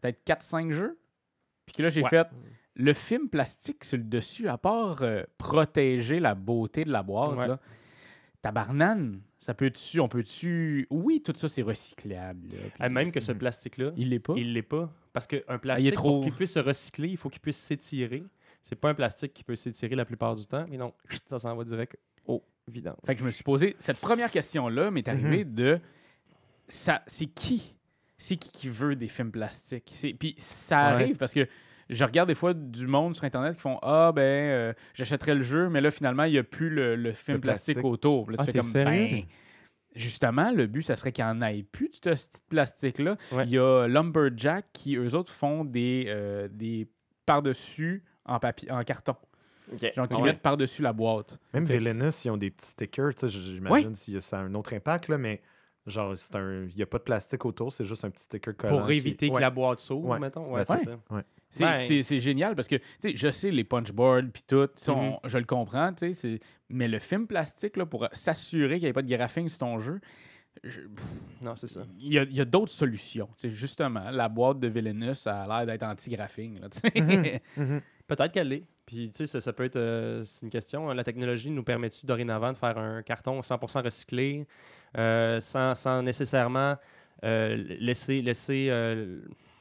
[0.00, 0.98] peut-être 4-5 jeux.
[1.66, 2.08] Puis que là, j'ai Ouais.
[2.10, 2.28] fait
[2.76, 7.36] le film plastique sur le dessus, à part euh, protéger la beauté de la boîte,
[7.36, 7.48] Ouais.
[7.48, 7.58] là,
[8.42, 10.86] tabarnane, ça peut-tu, on peut-tu...
[10.90, 12.48] Oui, tout ça, c'est recyclable.
[12.52, 14.34] là, puis Ah, Même que ce plastique-là, Il l'est pas.
[14.36, 14.92] il l'est pas.
[15.12, 18.22] Parce qu'un plastique, trop- pour qu'il puisse se recycler, il faut qu'il puisse s'étirer.
[18.64, 20.64] C'est pas un plastique qui peut s'étirer la plupart du temps.
[20.68, 20.92] Mais non,
[21.28, 22.96] ça s'en va direct au vidange.
[23.06, 25.78] Fait que je me suis posé cette première question-là, m'est arrivée de
[26.66, 27.74] ça, c'est qui?
[28.16, 29.92] C'est qui qui veut des films plastiques?
[29.94, 30.90] C'est- Puis ça Ouais.
[30.92, 31.46] arrive parce que
[31.90, 35.42] je regarde des fois du monde sur internet qui font ah ben euh, j'achèterais le
[35.42, 37.74] jeu, mais là finalement il n'y a plus le, le film Le plastique.
[37.74, 37.84] plastique.
[37.84, 38.30] autour.
[38.30, 39.08] Là, tu Ah, fais comme sérieux?
[39.10, 39.22] ben
[39.94, 43.16] justement le but ça serait qu'il n'y en ait plus de ce petit plastique là.
[43.32, 43.44] Ouais.
[43.44, 46.88] Il y a Lumberjack qui eux autres font des euh, des
[47.26, 49.14] par dessus en papier en carton,
[49.94, 50.22] genre qui Ouais.
[50.22, 51.38] mettent par dessus la boîte.
[51.52, 53.14] Même Villainous, ils ont des petits stickers.
[53.14, 55.42] tu sais, J'imagine que ça a un autre impact, là, mais
[55.86, 56.64] genre, c'est un...
[56.64, 58.78] il n'y a pas de plastique autour, c'est juste un petit sticker collant.
[58.78, 59.40] Pour qui- éviter que Ouais.
[59.40, 60.18] la boîte s'ouvre, Ouais.
[60.18, 60.50] mettons?
[60.52, 60.98] Ouais, c'est c'est- ça.
[61.50, 64.68] C'est, Ben- c'est- c'est génial parce que, tu sais, je sais, les punchboards puis tout,
[64.88, 64.94] Mhm.
[64.94, 68.84] on- je le comprends, tu sais, c'est- mais le film plastique, là, pour s'assurer qu'il
[68.84, 70.00] n'y ait pas de graphing sur ton jeu,
[70.64, 70.80] je-
[71.42, 71.82] Non, c'est ça.
[71.98, 73.28] il y a, il y a d'autres solutions.
[73.36, 76.60] Tu sais, justement, la boîte de Villainous ça a l'air d'être anti-graphing.
[76.60, 77.42] là, tu sais.
[77.56, 77.80] Mhm.
[78.06, 78.64] Peut-être qu'elle l'est.
[78.86, 79.76] Puis, tu sais, ça, ça peut être.
[79.76, 80.90] euh, c'est une question.
[80.90, 80.94] hein.
[80.94, 84.46] La technologie nous permet-tu dorénavant de faire un carton 100% recyclé
[84.98, 86.76] euh, sans, sans nécessairement
[87.24, 88.68] euh, laisser, laisser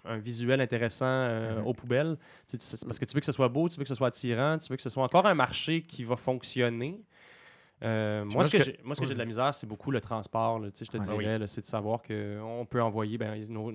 [0.05, 1.65] un visuel intéressant Mhm.
[1.65, 2.17] aux poubelles?
[2.49, 4.07] Tu sais, parce que tu veux que ce soit beau, tu veux que ce soit
[4.09, 6.99] attirant, tu veux que ce soit encore un marché qui va fonctionner.
[7.83, 9.99] Euh, moi, ce que j'ai, moi, ce que j'ai de la misère, c'est beaucoup le
[10.01, 10.59] transport.
[10.59, 10.69] là.
[10.71, 11.17] Tu sais, je te Ouais.
[11.17, 13.73] dirais, c'est de savoir qu'on peut envoyer ben, nos-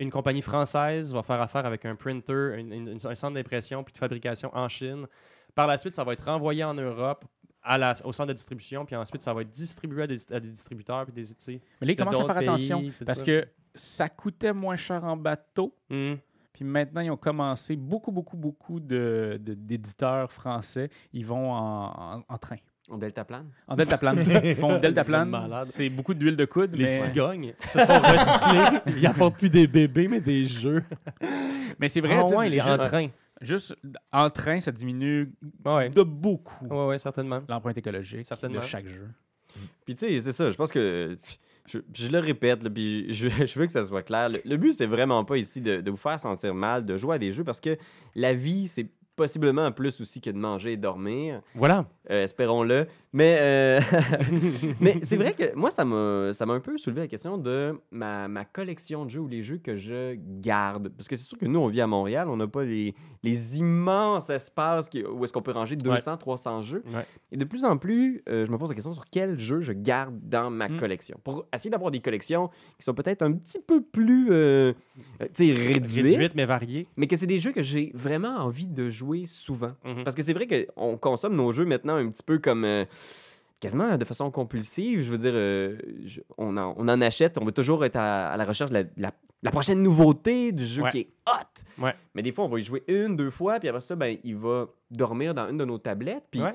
[0.00, 3.92] une compagnie française va faire affaire avec un printer, une- une- un centre d'impression puis
[3.92, 5.06] de fabrication en Chine.
[5.54, 7.24] Par la suite, ça va être renvoyé en Europe
[7.62, 10.40] à la- au centre de distribution, puis ensuite, ça va être distribué à des, à
[10.40, 11.04] des distributeurs.
[11.04, 11.60] Puis des, sais.
[11.80, 13.24] mais là, ils commencent à faire attention parce ça.
[13.24, 15.74] que ça coûtait moins cher en bateau.
[15.90, 16.14] Hmm.
[16.54, 20.88] Puis maintenant, ils ont commencé beaucoup, beaucoup, beaucoup de, de- d'éditeurs français.
[21.12, 22.56] Ils vont en, en- en train.
[22.90, 23.46] En deltaplane?
[23.68, 24.18] En deltaplane.
[24.44, 25.64] Ils font deltaplane.
[25.66, 26.72] C'est beaucoup d'huile de coude.
[26.74, 26.90] Les mais...
[26.90, 28.80] cigognes se sont recyclés.
[28.98, 30.82] Ils apportent plus des bébés, mais des jeux.
[31.78, 33.08] Mais c'est vrai, Ah ouais, les en train.
[33.40, 33.74] juste
[34.12, 35.32] en train, ça diminue
[35.64, 35.88] Ouais.
[35.88, 37.40] de beaucoup Ouais, ouais, certainement.
[37.48, 38.60] l'empreinte écologique Certainement.
[38.60, 39.08] de chaque jeu.
[39.84, 41.16] Puis tu sais, c'est ça, je pense que.
[41.68, 44.28] Je, je le répète, là, puis je, je veux que ça soit clair.
[44.28, 47.14] Le, le but, c'est vraiment pas ici de, de vous faire sentir mal, de jouer
[47.14, 47.76] à des jeux, parce que
[48.16, 48.88] la vie, c'est
[49.20, 51.42] possiblement plus aussi que de manger et dormir.
[51.54, 51.84] Voilà.
[52.10, 52.86] Euh, espérons-le.
[53.12, 53.80] Mais, euh,
[54.80, 58.44] mais c'est vrai que moi, ça m'a, un peu soulevé la question de ma, ma
[58.46, 60.88] collection de jeux ou les jeux que je garde.
[60.96, 63.58] Parce que c'est sûr que nous, on vit à Montréal, on n'a pas les, les
[63.58, 66.82] immenses espaces qui- où est-ce qu'on peut ranger 200, 300 jeux.
[66.94, 67.04] Ouais.
[67.32, 69.72] Et de plus en plus, euh, je me pose la question sur quel jeu je
[69.72, 70.78] garde dans ma Mm.
[70.78, 71.20] collection.
[71.22, 74.30] Pour essayer d'avoir des collections qui sont peut-être un petit peu plus
[75.20, 76.86] réduites, Réduite, mais variée.
[76.96, 79.72] mais que c'est des jeux que j'ai vraiment envie de jouer souvent.
[79.84, 80.04] Mhm.
[80.04, 82.64] Parce que c'est vrai qu'on consomme nos jeux maintenant un petit peu comme.
[82.64, 82.84] euh,
[83.60, 85.02] quasiment de façon compulsive.
[85.02, 88.30] Je veux dire, euh, je- on, en, on en achète, on va toujours être à,
[88.30, 90.90] à la recherche de la, la- la prochaine nouveauté du jeu Ouais.
[90.90, 91.82] qui est hot.
[91.84, 91.94] Ouais.
[92.14, 94.36] Mais des fois, on va y jouer une, deux fois, puis après ça, ben, il
[94.36, 96.24] va dormir dans une de nos tablettes.
[96.30, 96.54] Puis, Ouais.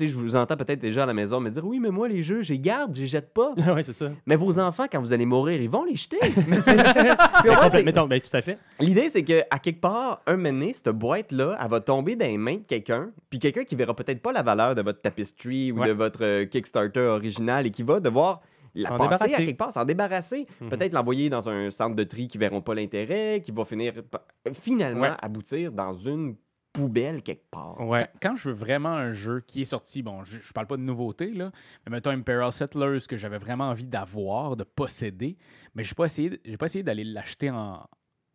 [0.00, 2.42] je vous entends peut-être déjà à la maison me dire Oui, mais moi, les jeux,
[2.42, 3.52] je les garde, je les jette pas.
[3.74, 4.10] ouais, c'est ça.
[4.26, 6.18] mais vos enfants, quand vous allez mourir, ils vont les jeter.
[6.48, 8.58] Mais Mettons, ben, tout à fait.
[8.80, 12.26] L'idée, c'est que à quelque part, un moment donné, cette boîte-là, elle va tomber dans
[12.26, 15.72] les mains de quelqu'un, puis quelqu'un qui verra peut-être pas la valeur de votre tapestry
[15.72, 15.88] ou Ouais.
[15.88, 18.40] de votre euh, Kickstarter original et qui va devoir
[18.74, 20.46] la S'en passer à quelque part, s'en débarrasser.
[20.60, 20.68] Mhm.
[20.70, 24.24] Peut-être l'envoyer dans un centre de tri qui verront pas l'intérêt, qui va finir pa-
[24.52, 25.16] finalement Ouais.
[25.20, 26.36] aboutir dans une
[26.72, 27.80] poubelle quelque part.
[27.80, 28.08] Ouais.
[28.20, 30.82] Quand je veux vraiment un jeu qui est sorti, bon, je, je parle pas de
[30.82, 31.50] nouveauté, là,
[31.86, 35.36] mais mettons Imperial Settlers que j'avais vraiment envie d'avoir, de posséder,
[35.74, 37.86] mais je n'ai pas essayé, j'ai pas essayé d'aller l'acheter en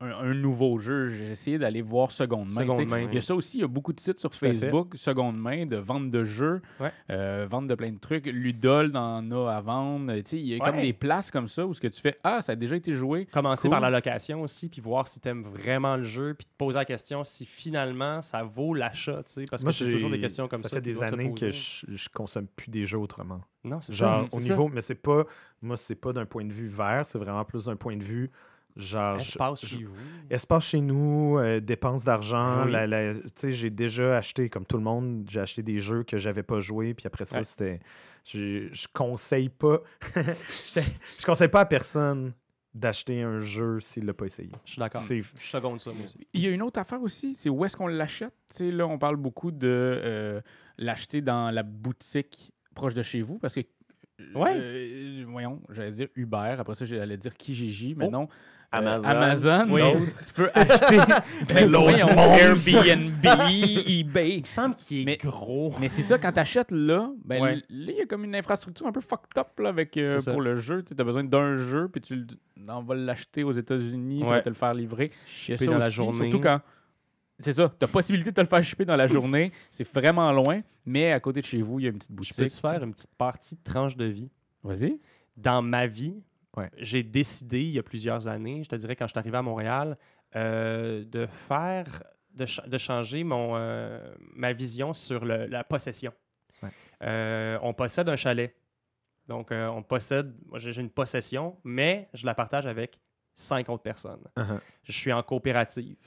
[0.03, 1.09] un, un nouveau jeu.
[1.09, 2.61] J'ai essayé d'aller voir seconde main.
[2.61, 3.01] Seconde main.
[3.01, 4.33] Il y a ça aussi, il y a beaucoup de sites sur.
[4.33, 6.91] Facebook, seconde main, de vente de jeux, Ouais.
[7.11, 8.25] euh, vente de plein de trucs.
[8.25, 10.13] Ludol en a à vendre.
[10.17, 12.17] Tu sais, il y a comme des places comme ça où ce que tu fais,
[12.23, 13.25] ah, ça a déjà été joué.
[13.27, 13.71] Commencer Cool.
[13.71, 16.77] par la location aussi, puis voir si tu aimes vraiment le jeu, puis te poser
[16.79, 20.09] la question si finalement ça vaut l'achat, tu sais, parce Moi, que c'est j'ai- toujours
[20.11, 20.69] des questions comme ça.
[20.69, 23.41] Ça fait qui des années que je, je consomme plus des jeux autrement.
[23.63, 24.35] Non, c'est Genre, ça.
[24.37, 25.23] au c'est niveau, mais c'est pas,
[25.61, 28.29] moi, c'est pas d'un point de vue vert, c'est vraiment plus d'un point de vue,
[28.75, 29.93] genre, je- Espace je- chez vous.
[30.29, 32.65] espace chez nous, euh, dépenses d'argent.
[32.65, 32.71] Oui.
[32.73, 36.43] Tu sais, j'ai déjà acheté, comme tout le monde, j'ai acheté des jeux que j'avais
[36.43, 37.43] pas joués, puis après ça, Ouais.
[37.43, 37.79] c'était.
[38.25, 39.81] j'ai- Je conseille pas.
[40.49, 40.79] je,
[41.19, 42.33] je conseille pas à personne
[42.73, 44.49] d'acheter un jeu s'il l'a pas essayé.
[44.65, 45.01] Je suis d'accord.
[45.01, 46.17] C'est- Je seconde ça, moi aussi.
[46.33, 48.33] Il y a une autre affaire aussi, c'est où est-ce qu'on l'achète?
[48.49, 50.41] Tu sais, là, on parle beaucoup de euh,
[50.79, 53.61] l'acheter dans la boutique proche de chez vous parce que.
[54.35, 54.53] Ouais.
[54.55, 56.55] euh, voyons, j'allais dire Uber.
[56.57, 58.11] Après ça, j'allais dire Kijiji, mais Oh.
[58.11, 58.27] non.
[58.73, 59.07] Euh, Amazon.
[59.07, 59.67] Amazon.
[59.69, 59.81] Oui.
[60.27, 60.97] tu peux acheter.
[61.53, 62.07] Mais L'autre.
[62.09, 63.25] Airbnb,
[63.87, 64.35] eBay.
[64.37, 65.73] Il me semble qu'il est Mais- gros.
[65.79, 67.55] Mais c'est ça, quand tu achètes là, ben, Ouais.
[67.55, 70.31] là, il y a comme une infrastructure un peu fucked up là, avec, euh, ça.
[70.31, 70.83] pour le jeu.
[70.83, 72.25] Tu as besoin d'un jeu, puis tu
[72.67, 74.41] on va l'acheter aux États-Unis, ça va Ouais.
[74.43, 75.11] te le faire livrer.
[75.27, 76.29] Shipper ça dans la journée.
[76.29, 76.59] Surtout quand.
[77.39, 79.51] C'est ça, tu as possibilité de te le faire shipper dans la journée.
[79.69, 82.15] C'est vraiment loin, mais à côté de chez vous, il y a une petite Je
[82.15, 82.37] boutique.
[82.37, 84.29] peux te faire une petite partie de tranche de vie.
[84.63, 84.99] Vas-y.
[85.35, 86.13] Dans ma vie,
[86.55, 86.69] Ouais.
[86.77, 89.41] j'ai décidé il y a plusieurs années, je te dirais quand je suis arrivé à
[89.41, 89.97] Montréal,
[90.35, 96.13] euh, de faire, de, cha- de changer mon, euh, ma vision sur le- la possession.
[96.61, 96.69] Ouais.
[97.03, 98.55] Euh, on possède un chalet.
[99.27, 102.99] Donc, on possède, moi j'ai j'ai une possession, mais je la partage avec
[103.33, 104.23] cinq autres personnes.
[104.37, 104.59] Uh-huh.
[104.83, 105.97] Je suis en coopérative.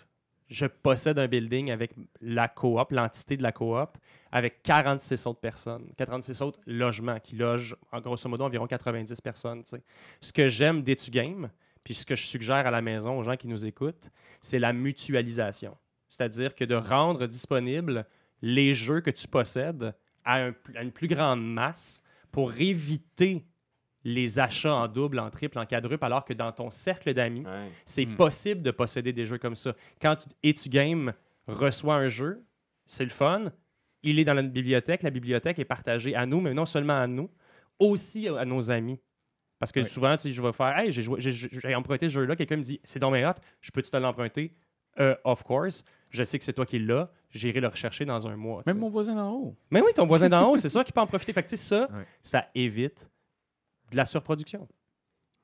[0.48, 3.98] Je possède un building avec la coop, l'entité de la coop,
[4.30, 9.62] avec 46 autres personnes, 46 autres logements qui logent en grosso modo environ 90 personnes.
[10.20, 11.50] Ce que j'aime d'Etu Game,
[11.82, 14.72] puis ce que je suggère à la maison aux gens qui nous écoutent, c'est la
[14.72, 15.76] mutualisation.
[16.08, 18.06] C'est-à-dire que de rendre disponibles
[18.42, 23.44] les jeux que tu possèdes à, un à une plus grande masse pour éviter
[24.08, 27.70] les achats en double, en triple, en quadruple, alors que dans ton cercle d'amis, Ouais.
[27.84, 28.14] c'est Hmm.
[28.16, 29.74] possible de posséder des jeux comme ça.
[30.00, 31.12] Quand Etu Game
[31.48, 32.44] reçoit un jeu,
[32.86, 33.50] c'est le fun.
[34.04, 35.02] Il est dans la bibliothèque.
[35.02, 37.28] La bibliothèque est partagée à nous, mais non seulement à nous,
[37.80, 39.00] aussi à nos amis.
[39.58, 39.86] Parce que Ouais.
[39.86, 43.10] souvent, si je vais faire, hey, j'ai emprunté ce jeu-là, quelqu'un me dit, c'est dans
[43.10, 44.54] mes hot, je peux-tu te l'emprunter?
[45.00, 45.82] Euh, of course.
[46.10, 47.10] Je sais que c'est toi qui l'as.
[47.30, 48.62] J'irai le rechercher dans un mois.
[48.66, 49.56] Même mon voisin d'en haut.
[49.70, 51.32] Mais oui, ton voisin d'en haut, c'est sûr qu'il peut en profiter.
[51.32, 52.06] Fait que, ça, Ouais.
[52.22, 53.10] ça évite
[53.96, 54.68] de la surproduction.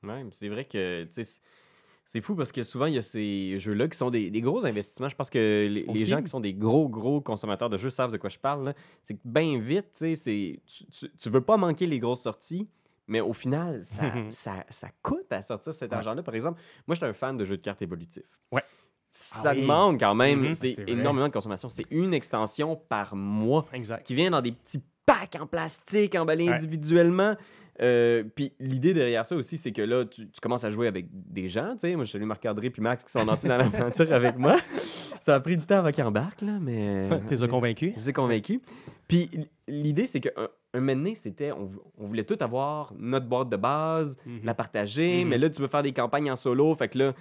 [0.03, 3.97] Ouais, c'est vrai que c'est- fou parce que souvent il y a ces jeux-là qui
[3.97, 5.09] sont des, des gros investissements.
[5.09, 8.17] Je pense que les, gens qui sont des gros, gros consommateurs de jeux savent de
[8.17, 8.75] quoi je parle.
[9.03, 12.67] C'est que bien vite, tu tu, tu, veux pas manquer les grosses sorties,
[13.07, 15.97] mais au final, ça, ça, ça coûte à sortir cet Ouais.
[15.97, 16.21] argent-là.
[16.21, 18.29] Par exemple, moi, je suis un fan de jeux de cartes évolutifs.
[18.51, 18.63] Ouais.
[19.09, 19.61] Ça Ah oui.
[19.61, 20.53] demande quand même, Mhm.
[20.53, 20.91] c'est C'est vrai.
[20.91, 21.69] énormément de consommation.
[21.69, 24.03] C'est une extension par mois Exact.
[24.05, 26.53] qui vient dans des petits packs en plastique emballés Ouais.
[26.55, 27.35] individuellement.
[27.81, 31.07] Euh, puis l'idée derrière ça aussi, c'est que là, tu, tu commences à jouer avec
[31.11, 31.71] des gens.
[31.73, 34.57] Tu sais, moi, je salue Marc-André puis Max qui sont lancés dans l'aventure avec moi.
[35.21, 37.09] Ça a pris du temps avant qu'ils embarquent, là, mais.
[37.27, 37.93] T'es convaincu?
[37.95, 38.61] Je vous ai convaincu.
[39.07, 39.29] Puis
[39.67, 40.29] l'idée, c'est qu'un
[40.75, 41.51] un moment donné, c'était.
[41.51, 44.39] On, on voulait tout avoir notre boîte de base, Mhm.
[44.43, 45.29] la partager, Mhm.
[45.29, 46.75] mais là, tu veux faire des campagnes en solo.
[46.75, 47.13] Fait que là,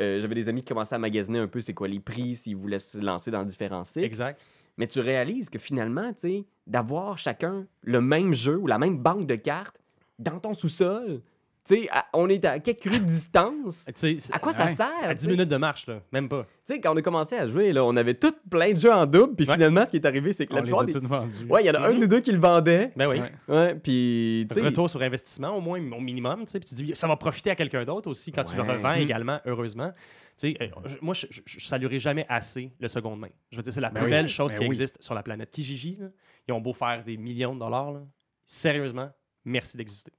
[0.00, 2.56] euh, j'avais des amis qui commençaient à magasiner un peu c'est quoi les prix, s'ils
[2.56, 4.02] voulaient se lancer dans différents sites.
[4.04, 4.40] Exact.
[4.76, 8.98] Mais tu réalises que finalement, tu sais, d'avoir chacun le même jeu ou la même
[8.98, 9.78] banque de cartes
[10.18, 11.22] dans ton sous-sol,
[11.66, 13.88] tu sais, à- on est à quelques rues de distance.
[14.32, 14.74] À quoi ça Ouais.
[14.74, 14.92] sert?
[15.02, 15.30] à tu 10 sais?
[15.30, 16.00] minutes de marche, là.
[16.12, 16.42] Même pas.
[16.42, 18.92] Tu sais, quand on a commencé à jouer, là, on avait tout plein de jeux
[18.92, 19.54] en double, puis Ouais.
[19.54, 20.98] finalement, ce qui est arrivé, c'est que On la les plupart a des...
[20.98, 21.44] vendus.
[21.48, 22.92] Ouais, il y en a un ou deux qui le vendaient.
[22.96, 23.18] Ben oui.
[23.48, 23.54] Ouais.
[23.56, 24.60] Ouais, puis, tu sais...
[24.66, 26.44] Retour sur investissement, au moins au minimum.
[26.44, 28.62] tu sais, Puis tu dis, ça va profiter à quelqu'un d'autre aussi quand tu le
[28.62, 29.00] revends Mhm.
[29.02, 29.90] également, heureusement.
[30.38, 30.66] Tu sais, euh,
[31.00, 33.28] moi, je, je, je saluerai jamais assez le seconde main.
[33.50, 34.10] Je veux dire, c'est la Ben plus oui.
[34.10, 34.66] belle chose Ben qui oui.
[34.66, 35.50] existe sur la planète.
[35.50, 36.08] Kijiji, là,
[36.48, 37.92] ils ont beau faire des millions de dollars.
[37.92, 38.00] là,
[38.44, 39.10] Sérieusement,
[39.44, 40.12] merci d'exister.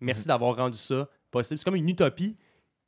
[0.00, 1.58] Merci d'avoir rendu ça possible.
[1.58, 2.36] C'est comme une utopie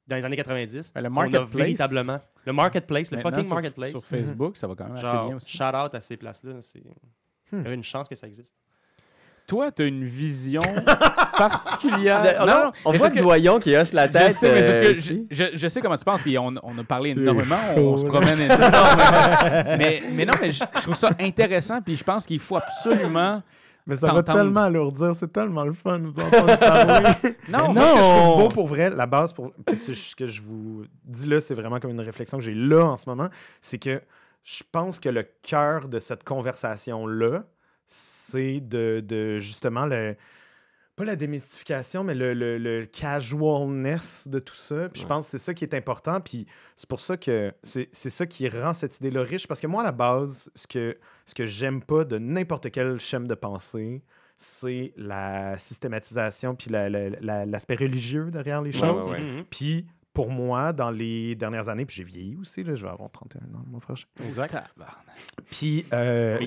[0.07, 0.93] dans les années 90.
[0.95, 2.21] Ben, le On a marketplace- véritablement.
[2.45, 3.91] Le marketplace, le fucking sur- marketplace.
[3.93, 5.57] Sur Facebook, ça va quand même assez Genre, bien aussi.
[5.57, 6.53] shout out à ces places-là.
[6.61, 6.81] C'est
[7.53, 7.61] Hmm.
[7.61, 8.55] il y a une chance que ça existe.
[9.47, 10.61] Toi, tu as une vision
[11.39, 12.37] particulière.
[12.41, 14.79] on Non, non, on voit que- doyon qui hoche la tête je sais, mais parce
[14.79, 15.27] euh, que ici.
[15.31, 18.05] je, je- je sais comment tu penses, puis on, on a parlé énormément, on, se
[18.05, 18.71] promène énormément.
[19.79, 23.43] mais, mais non, mais je, je trouve ça intéressant, puis je pense qu'il faut absolument.
[23.87, 27.11] Mais ça va tellement alourdir, c'est tellement le fun de vous entendre parler.
[27.49, 28.39] Non, Moi, ce que je trouve non!
[28.39, 29.53] beau pour vrai, la base pour.
[29.65, 32.55] puis c'est ce que je vous dis là, c'est vraiment comme une réflexion que j'ai
[32.55, 33.29] là en ce moment.
[33.61, 34.03] C'est que
[34.43, 37.45] je pense que le cœur de cette conversation-là,
[37.87, 40.17] c'est de, de justement le.
[40.97, 44.89] Pas la démystification, mais le, le- le casualness de tout ça.
[44.89, 46.21] Puis je pense que c'est ça qui est important.
[46.21, 49.47] Puis c'est pour ça que c'est ça qui rend cette idée-là riche.
[49.47, 52.99] Parce que moi, à la base, ce que, ce que j'aime pas de n'importe quel
[52.99, 54.03] schéma de pensée,
[54.39, 59.11] c'est la systématisation puis la- la- la- l'aspect religieux derrière les choses.
[59.11, 59.23] ouais, ouais.
[59.39, 59.45] Mhm.
[59.51, 63.11] Puis pour moi, dans les dernières années, puis j'ai vieilli aussi, là, je vais avoir
[63.11, 64.07] 31 ans le mois prochain.
[64.27, 64.57] Exact.
[65.51, 66.39] Puis, euh,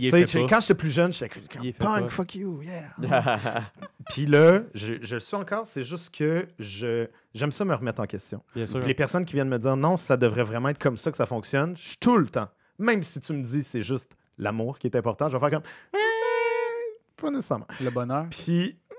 [0.50, 2.10] quand j'étais plus jeune, j'étais comme, punk, pas.
[2.10, 3.62] fuck you, yeah.
[4.10, 7.06] Puis là, je, je le suis encore, c'est juste que je
[7.36, 8.42] j'aime ça me remettre en question.
[8.56, 8.80] Bien sûr.
[8.80, 11.18] Puis les personnes qui viennent me dire non, ça devrait vraiment être comme ça que
[11.18, 12.50] ça fonctionne, je suis tout le temps.
[12.80, 15.70] Même si tu me dis c'est juste l'amour qui est important, je vais faire comme
[15.94, 17.68] Eh, pas nécessairement.
[17.80, 18.26] Le bonheur.
[18.32, 18.80] Puis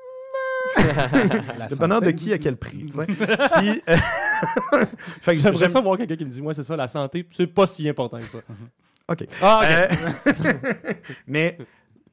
[0.76, 3.06] le bonheur de qui à quel prix, tu sais.
[3.06, 3.96] Puis euh,
[5.20, 7.26] fait que J'aimerais j'aime ça voir quelqu'un qui me dit Moi, c'est ça, la santé,
[7.31, 8.38] c'est pas si important que ça.
[9.09, 9.24] OK.
[9.42, 9.62] Ah.
[9.64, 9.88] Euh,
[11.26, 11.59] mais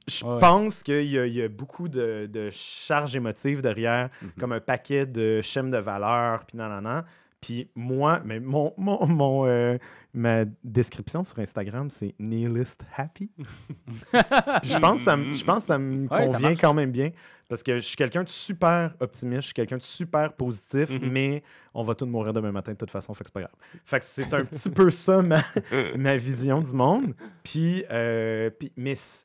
[0.07, 0.39] je Ouais.
[0.39, 4.29] pense qu'il y, a- il y a beaucoup de, de charges émotives derrière, Mhm.
[4.39, 7.03] comme un paquet de schèmes de valeurs, puis nan, nan, nan.
[7.41, 9.77] Puis moi, mais mon, mon, mon, euh,
[10.17, 13.29] ma description sur Instagram, c'est nihilist happy.
[13.37, 16.73] Puis je pense que ça, me- je pense que ça me Ouais, ça convient quand
[16.73, 17.11] même bien.
[17.49, 21.09] Parce que je suis quelqu'un de super optimiste, je suis quelqu'un de super positif, Mhm.
[21.09, 23.55] mais on va tous mourir demain matin de toute façon, fait que c'est pas grave.
[23.85, 25.41] Fait que c'est un petit peu ça ma,
[25.97, 27.13] ma vision du monde.
[27.43, 29.23] Puis, euh, puis- mais c-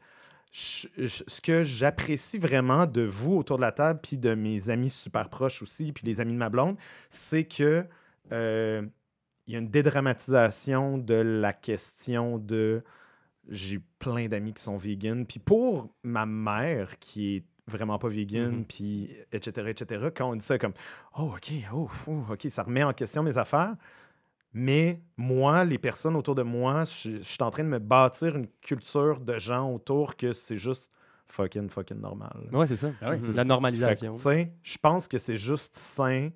[0.52, 4.70] je- je- ce que j'apprécie vraiment de vous autour de la table, puis de mes
[4.70, 6.76] amis super proches aussi, puis les amis de ma blonde,
[7.10, 7.84] c'est que
[8.30, 8.82] euh,
[9.46, 12.82] il y a une dédramatisation de la question de
[13.48, 15.26] j'ai plein d'amis qui sont véganes.
[15.26, 18.64] Puis pour ma mère qui est vraiment pas vegan, Mhm.
[18.64, 20.74] puis etc., etc., quand on dit ça comme
[21.18, 21.88] oh, OK, oh,
[22.30, 23.74] OK, ça remet en question mes affaires.
[24.54, 28.36] Mais moi, les personnes autour de moi, je, je suis en train de me bâtir
[28.36, 30.90] une culture de gens autour que c'est juste
[31.26, 32.48] fucking, fucking normal.
[32.52, 32.92] Ouais, c'est ça.
[33.00, 34.16] Ah c'est La normalisation.
[34.18, 36.28] Je pense que c'est juste sain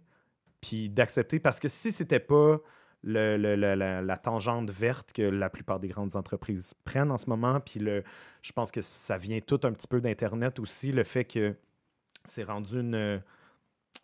[0.63, 2.59] puis d'accepter parce que si c'était pas
[3.07, 7.17] le- le- le- la, la tangente verte que la plupart des grandes entreprises prennent en
[7.19, 8.03] ce moment, puis le,
[8.43, 11.55] je pense que ça vient tout un petit peu d'Internet aussi, le fait que
[12.25, 13.23] c'est rendu une,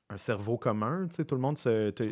[0.09, 1.91] un cerveau commun, tu sais, tout le monde se...
[1.91, 2.05] tu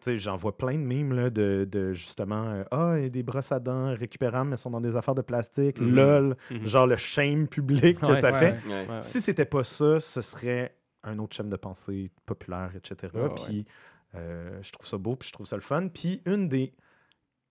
[0.00, 3.08] sais, J'en vois plein de mimes là, de, de justement, euh, ah, il y a
[3.08, 5.94] des brosses à dents récupérables, mais sont dans des affaires de plastique, Mhm.
[5.94, 6.66] lol, Mhm.
[6.66, 8.68] genre le shame public que Ouais, ça ouais, fait.
[8.90, 9.00] ouais.
[9.00, 13.08] Si c'était pas ça, ce serait un autre chaîne de pensée populaire, etc.
[13.36, 13.64] Puis
[14.16, 15.88] euh, je trouve ça beau, puis je trouve ça le fun.
[15.88, 16.72] Puis une des,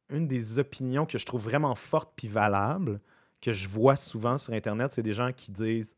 [0.10, 3.00] une des opinions que je trouve vraiment forte puis valable,
[3.42, 5.96] que je vois souvent sur Internet, c'est des gens qui disent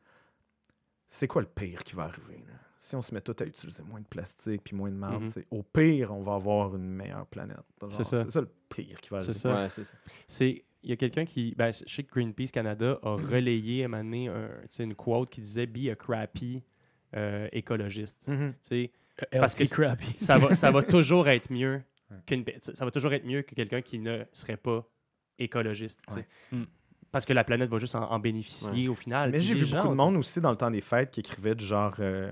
[1.07, 2.53] c'est quoi le pire qui va arriver là?
[2.79, 5.43] Si on se met tout à utiliser moins de plastique puis moins de marde, Mhm.
[5.49, 7.57] au pire, on va avoir une meilleure planète.
[7.89, 8.23] C'est ça.
[8.23, 9.39] C'est ça le pire qui va C'est arriver.
[9.39, 9.55] ça.
[9.63, 10.45] Ouais, c'est ça.
[10.83, 13.89] Il y a quelqu'un qui ben, je sais que Greenpeace Canada a relayé à un
[13.89, 16.63] moment donné un- tu sais, une quote qui disait be a crappy
[17.15, 18.27] euh, écologiste.
[18.27, 18.51] Mhm.
[18.53, 18.91] Tu sais,
[19.31, 19.63] Parce que
[20.17, 21.81] ça va ça va toujours être mieux
[22.25, 24.87] qu'une ça va toujours être mieux que quelqu'un qui ne serait pas
[25.39, 26.27] écologiste, tu sais.
[26.51, 26.59] Ouais.
[26.59, 26.65] Mm.
[27.11, 29.31] Parce que la planète va juste en, en bénéficier au final.
[29.31, 31.55] Mais j'ai vu gens beaucoup de monde aussi dans le temps des fêtes qui écrivait
[31.55, 32.31] du genre euh,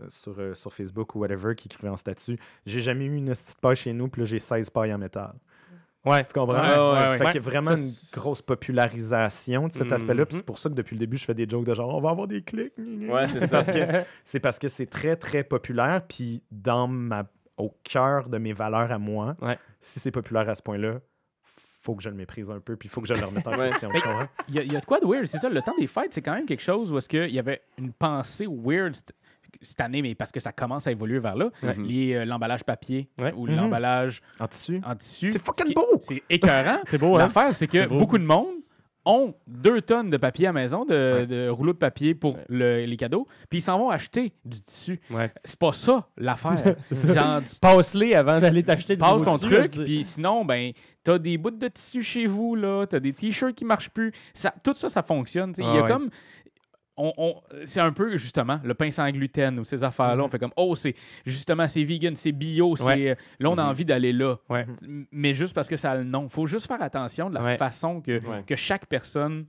[0.00, 3.30] euh, sur, euh, sur Facebook ou whatever, qui écrivait en statut J'ai jamais eu une
[3.30, 5.34] petite paille chez nous, puis là j'ai 16 pailles en métal.
[6.04, 6.24] Ouais.
[6.24, 6.54] Tu comprends?
[6.54, 7.18] Ouais, ouais, ouais.
[7.18, 10.26] Fait qu'il y a vraiment Ça, une grosse popularisation de cet aspect-là.
[10.26, 10.38] Puis Mhm.
[10.40, 12.10] c'est pour ça que depuis le début, je fais des jokes de genre on va
[12.10, 12.72] avoir des clics.
[12.78, 13.78] Ouais, c'est parce que
[14.24, 16.02] c'est parce que c'est très, très populaire.
[16.08, 17.24] Puis dans ma
[17.56, 19.56] au cœur de mes valeurs à moi, Ouais.
[19.80, 20.98] si c'est populaire à ce point-là,
[21.82, 23.56] faut que je le méprise un peu, puis il faut que je le remette en
[23.56, 23.90] question.
[24.48, 25.48] Il y, a, il y a de quoi de weird, c'est ça.
[25.50, 27.92] Le temps des fêtes, c'est quand même quelque chose où est-ce qu'il y avait une
[27.92, 28.96] pensée weird
[29.62, 31.50] cette- année, mais parce que ça commence à évoluer vers là.
[31.62, 33.32] Euh, l'emballage papier Ouais.
[33.36, 33.56] ou Mhm.
[33.56, 34.80] l'emballage En tissu.
[34.86, 35.28] en tissu.
[35.30, 35.98] C'est fucking beau!
[36.00, 36.78] C'est écœurant.
[36.86, 37.18] C'est beau, hein?
[37.18, 38.48] L'affaire, c'est que beaucoup de monde
[39.06, 41.26] ont deux tonnes de papier à la maison, de, Ouais.
[41.26, 42.44] de rouleaux de papier pour Ouais.
[42.48, 44.98] le- les cadeaux, puis ils s'en vont acheter du tissu.
[45.10, 45.30] Ouais.
[45.44, 46.54] C'est pas ça l'affaire.
[46.80, 47.12] C'est ça.
[47.12, 50.72] Genre, tu Passe-les avant d'aller t'acheter du passes beau ton tissu, truc, puis sinon, ben,
[51.02, 54.10] t'as des bouts de tissu chez vous, là, t'as des t-shirts qui marchent plus.
[54.32, 55.52] Ça, tout ça, ça fonctionne.
[55.58, 55.88] Il y a Ah ouais.
[55.90, 56.08] comme.
[56.96, 60.16] On, on- c'est un peu justement le pain sans gluten ou ces affaires-là.
[60.16, 60.22] Mhm.
[60.22, 60.94] On fait comme oh c'est
[61.26, 63.16] justement c'est vegan, c'est bio, c'est Ouais.
[63.40, 63.68] là on a Mhm.
[63.70, 64.36] envie d'aller là.
[64.48, 64.64] Ouais.
[65.10, 66.28] Mais juste parce que ça a le nom.
[66.28, 67.56] Faut juste faire attention de la Ouais.
[67.56, 69.46] façon que, que chaque personne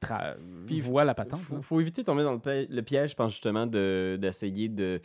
[0.00, 1.40] tra- Puis voit la patente.
[1.40, 4.68] faut, faut éviter de tomber dans le, pi- le piège, je pense justement, de- d'essayer
[4.68, 5.00] de,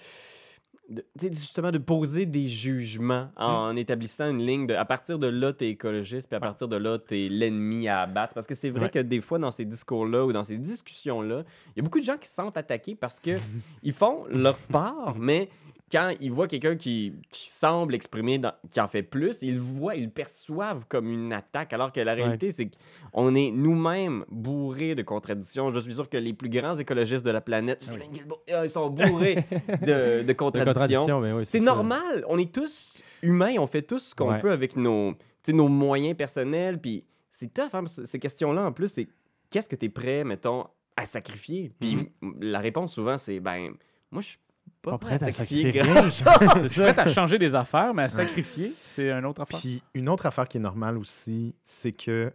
[0.92, 5.54] de- justement de poser des jugements en établissant une ligne de à partir de là,
[5.54, 8.34] tu es écologiste, puis à partir de là, tu es l'ennemi à abattre.
[8.34, 8.90] Parce que c'est vrai Ouais.
[8.90, 12.06] que des fois, dans ces discours-là ou dans ces discussions-là, il y a beaucoup de
[12.06, 13.32] gens qui se sentent attaqués parce que
[13.84, 15.50] ils font leur part, mais
[15.92, 19.60] quand ils voient quelqu'un qui, qui semble exprimer, dans- qui en fait plus, ils le
[19.60, 22.70] voient, ils le perçoivent comme une attaque, alors que la réalité, c'est
[23.12, 25.72] qu'on est nous-mêmes bourrés de contradictions.
[25.74, 29.36] Je suis sûr que les plus grands écologistes de la planète, ils sont bourrés
[29.82, 31.20] de, contradictions.
[31.20, 32.24] oui, C'est normal.
[32.28, 33.56] On est tous humains.
[33.60, 34.40] On fait tout ce qu'on Ouais.
[34.40, 35.14] peut avec nos,
[35.50, 36.80] nos moyens personnels.
[36.80, 38.88] Puis c'est tough, hein, ces questions-là, en plus.
[38.90, 39.08] C'est
[39.50, 41.72] qu'est-ce que tu es prêt, mettons, à sacrifier?
[41.80, 42.08] Puis Mhm.
[42.24, 43.74] m- la réponse, souvent, c'est ben,
[44.12, 44.38] moi, je suis
[44.82, 46.68] pas, Pas prêt à prête à sacrifier sacrifier grand-chose.
[46.72, 46.84] C'est.
[46.94, 49.60] Prête à changer des affaires, mais à sacrifier, c'est un autre affaire.
[49.60, 52.34] Puis une autre affaire qui est normale aussi, c'est que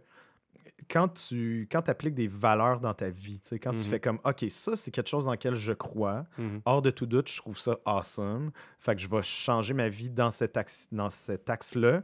[0.89, 3.83] quand tu quand appliques des valeurs dans ta vie, tu sais, quand tu Mhm.
[3.83, 6.61] fais comme OK, ça, c'est quelque chose dans lequel je crois, Mhm.
[6.63, 8.51] hors de tout doute, je trouve ça awesome.
[8.79, 12.03] Fait que je vais changer ma vie dans cet axe, dans cet axe-là.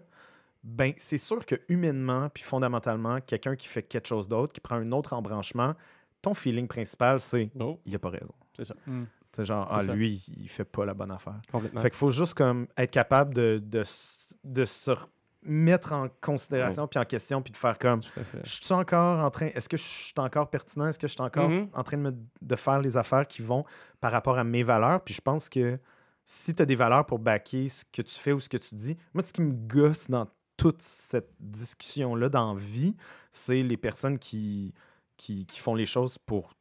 [0.66, 4.76] Ben, c'est sûr que humainement, puis fondamentalement, quelqu'un qui fait quelque chose d'autre, qui prend
[4.76, 5.74] un autre embranchement,
[6.22, 8.34] ton feeling principal, c'est Oh, il a pas raison.
[8.58, 8.76] c'est ça.
[9.36, 9.94] C'est genre, ah, ça.
[9.96, 11.40] lui, il fait pas la bonne affaire.
[11.52, 11.82] Complètement.
[11.82, 13.84] Fait qu'il faut juste comme être capable de, de,
[14.44, 14.92] de se
[15.46, 18.00] mettre en considération puis en question puis de faire comme
[18.46, 20.88] je suis encore en train est-ce que je suis encore pertinent?
[20.88, 21.68] Est-ce que je suis encore Mhm.
[21.74, 23.66] en train de, me, de faire les affaires qui vont
[24.00, 25.04] par rapport à mes valeurs?
[25.04, 25.78] Puis je pense que
[26.26, 28.76] si tu as des valeurs pour backer ce que tu fais ou ce que tu
[28.76, 32.96] dis moi ce qui me gosse dans toute cette discussion là dans la vie
[33.32, 34.74] c'est les personnes qui,
[35.18, 36.54] qui qui font les choses pour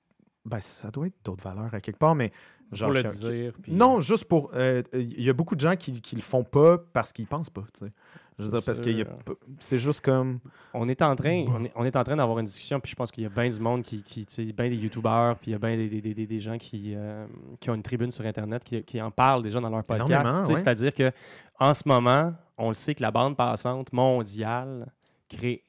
[0.45, 2.33] ben ça doit être d'autres valeurs à quelque part mais
[2.73, 3.53] genre Pour le qui- dire.
[3.63, 4.51] puis- non, juste pour.
[4.55, 7.51] euh, Il y a beaucoup de gens qui, qui le font pas parce qu'ils pensent
[7.51, 7.63] pas.
[7.79, 7.93] tu sais.
[8.39, 10.39] Je veux C'est dire, parce que c'est juste comme.
[10.73, 12.97] On est en train, on est, on est en train d'avoir une discussion, puis je
[12.97, 15.51] pense qu'il y a bien du monde qui, qui tu sais, bien des youtubeurs, puis
[15.51, 17.27] il y a bien des, des, des, des- gens qui, euh,
[17.61, 20.11] qui ont une tribune sur Internet, qui, qui en parlent déjà dans leur podcast.
[20.11, 20.57] Énormément, tu sais, ouais.
[20.57, 21.13] C'est-à-dire que
[21.61, 24.91] en ce moment, on le sait que la bande passante mondiale
[25.29, 25.63] crée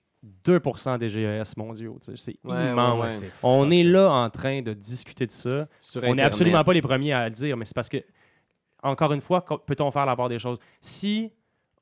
[0.46, 1.98] 2% des GES mondiaux.
[2.16, 3.20] C'est Ouais, immense.
[3.20, 3.30] ouais.
[3.44, 5.68] On est là en train de discuter de ça.
[5.82, 7.98] Sur On n'est absolument pas les premiers à le dire, mais c'est parce que,
[8.82, 10.60] encore une fois, peut-on faire la part des choses?
[10.80, 11.32] Si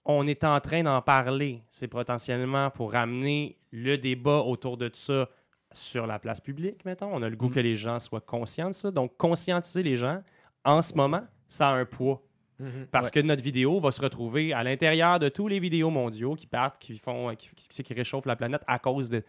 [0.06, 5.30] on est en train d'en parler, c'est potentiellement pour ramener le débat autour de ça
[5.74, 7.10] sur la place publique, mettons.
[7.14, 7.54] On a le goût Mm.
[7.54, 8.92] que les gens soient conscients de ça.
[8.92, 10.22] Donc, conscientiser les gens,
[10.66, 12.22] en ce moment, ça a un poids.
[12.92, 16.48] Parce que notre vidéo va se retrouver à l'intérieur de tous les vidéos mondiaux qui
[16.48, 19.24] partent, qui font, qui, qui- qui réchauffent la planète à cause de,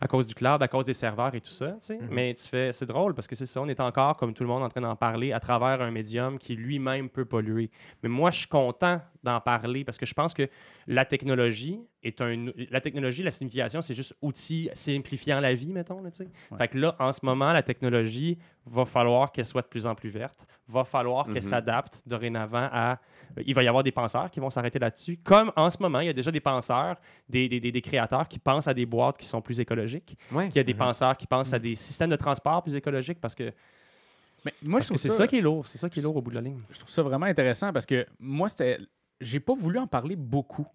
[0.00, 1.76] à cause du cloud, à cause des serveurs et tout ça.
[2.00, 2.08] Mhm.
[2.10, 4.48] Mais tu fais, c'est drôle parce que c'est ça, on est encore comme tout le
[4.48, 7.70] monde en train d'en parler à travers un médium qui lui-même peut polluer.
[8.02, 10.48] Mais moi, je suis content d'en parler parce que je pense que
[10.86, 16.02] la technologie est un, la technologie, la signification, c'est juste outil simplifiant la vie, mettons.
[16.02, 16.10] Là.
[16.18, 16.58] Ouais.
[16.58, 19.94] Fait que là, en ce moment, la technologie va falloir qu'elle soit de plus en
[19.94, 21.40] plus verte, va falloir qu'elle Mhm.
[21.42, 22.98] s'adapte dorénavant à
[23.46, 25.18] il va y avoir des penseurs qui vont s'arrêter là-dessus.
[25.22, 26.96] Comme en ce moment, il y a déjà des penseurs,
[27.28, 30.48] des, des- des- des créateurs qui pensent à des boîtes qui sont plus écologiques, Ouais.
[30.48, 30.78] qu'il y a des Mhm.
[30.78, 33.52] penseurs qui pensent à des systèmes de transport plus écologiques parce que,
[34.44, 35.66] Mais moi, parce je que trouve c'est ça, qui est lourd.
[35.68, 36.60] C'est ça qui est lourd au bout de la ligne.
[36.70, 38.78] je trouve ça vraiment intéressant parce que moi, c'était.
[39.20, 40.66] J'ai pas voulu en parler beaucoup.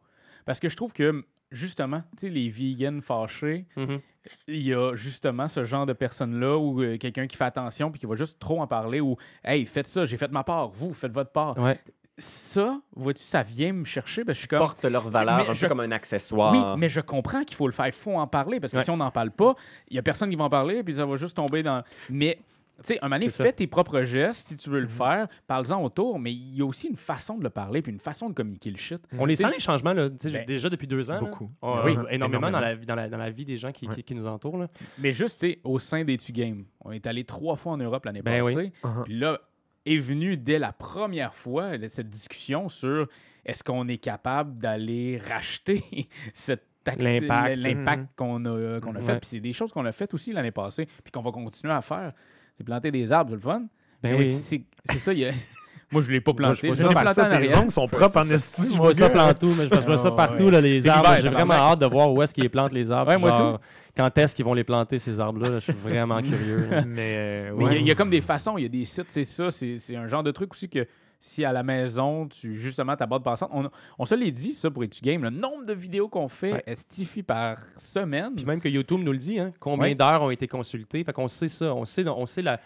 [0.46, 4.00] Parce que je trouve que, justement, tu sais, les vegans fâchés, Mhm.
[4.48, 8.00] il y a justement ce genre de personnes-là ou euh, quelqu'un qui fait attention puis
[8.00, 10.94] qui va juste trop en parler ou Hey, faites ça, j'ai fait ma part, vous,
[10.94, 11.58] faites votre part.
[11.58, 11.80] Ouais.
[12.18, 14.60] Ça, vois-tu, ça vient me chercher parce que je suis comme.
[14.60, 16.54] portent leur valeur Mais un je- peu comme un accessoire.
[16.54, 17.88] Oui, mais je comprends qu'il faut le faire.
[17.88, 18.84] Il faut en parler parce que Ouais.
[18.86, 19.54] si on n'en parle pas,
[19.90, 21.84] il y a personne qui va en parler puis ça va juste tomber dans.
[22.10, 22.40] Mais.
[22.78, 24.92] Tu sais, un moment donné, fais tes propres gestes si tu veux le Mhm.
[24.92, 28.00] faire, parle-en autour, mais il y a aussi une façon de le parler puis une
[28.00, 29.00] façon de communiquer le shit.
[29.18, 31.16] On les Tu sent les changements là, tu sais, Ben, déjà depuis deux ans.
[31.16, 31.20] là.
[31.22, 31.50] Beaucoup.
[31.62, 32.52] On- Oui, euh, énormément, énormément.
[32.52, 33.96] Dans, la, vie- dans, la, dans la vie des gens qui, Ouais.
[33.96, 34.58] qui, qui nous entourent.
[34.58, 34.68] Là.
[34.98, 38.04] Mais juste, tu sais, au sein des Tu-Games, on est allé trois fois en Europe
[38.06, 38.74] l'année Ben passée.
[38.84, 39.04] Uh-huh.
[39.06, 39.40] Puis là,
[39.86, 43.08] est venue dès la première fois cette discussion sur
[43.46, 45.82] est-ce qu'on est capable d'aller racheter
[46.34, 46.64] cette
[47.00, 47.56] L'impact.
[47.58, 48.08] l'impact Mhm.
[48.16, 49.14] qu'on a, qu'on a fait.
[49.14, 49.20] Ouais.
[49.20, 51.82] Puis c'est des choses qu'on a faites aussi l'année passée, puis qu'on va continuer à
[51.82, 52.14] faire.
[52.58, 53.64] C'est planter des arbres, c'est le fun.
[54.02, 54.36] Ben oui.
[54.36, 55.32] c'est ça, il y a-
[55.92, 56.68] moi je ne l'ai pas planté.
[56.68, 57.62] Moi, Je je l'ai vois planté ça, en arrière.
[57.62, 58.76] ongles sont propres en Je esti.
[58.76, 60.52] vois ça partout, mais je, je vois ça partout, ouais.
[60.52, 61.16] là, les arbres.
[61.22, 63.12] J'ai vraiment hâte de voir où est-ce qu'ils plantent les arbres.
[63.12, 63.62] Ouais, moi genre,
[63.98, 65.50] quand est-ce qu'ils vont les planter, ces arbres-là?
[65.50, 65.56] là?
[65.60, 66.68] Je suis vraiment curieux.
[66.70, 66.84] là.
[66.86, 67.80] Mais, euh, il y a- ouais.
[67.82, 69.52] il y, a comme des façons, il y a des sites, c'est ça.
[69.52, 70.86] C'est c'est un genre de truc aussi que
[71.20, 74.70] si à la maison, tu justement ta boîte passante, on, on se l'est dit, ça,
[74.70, 76.64] pour Etu Game, le nombre de vidéos qu'on fait Ouais.
[76.68, 78.36] estifie par semaine.
[78.36, 79.96] Puis même que YouTube nous le dit, hein, combien Ouais.
[79.96, 81.04] d'heures ont été consultées.
[81.04, 81.74] Fait qu'on sait ça.
[81.74, 82.60] On sait, on sait la,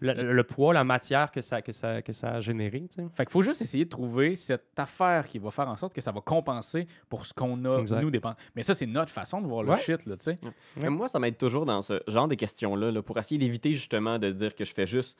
[0.00, 2.84] la- le poids, la matière que ça, que ça, que ça a généré.
[3.14, 6.00] Fait qu'il faut juste essayer de trouver cette affaire qui va faire en sorte que
[6.00, 8.00] ça va compenser pour ce qu'on a, Exact.
[8.00, 8.34] nous, dépend.
[8.56, 9.76] Mais ça, c'est notre façon de voir le Ouais.
[9.76, 10.38] shit, là, tu sais.
[10.80, 14.18] Mais moi, ça m'aide toujours dans ce genre de questions-là, là, pour essayer d'éviter justement
[14.18, 15.18] de dire que je fais juste.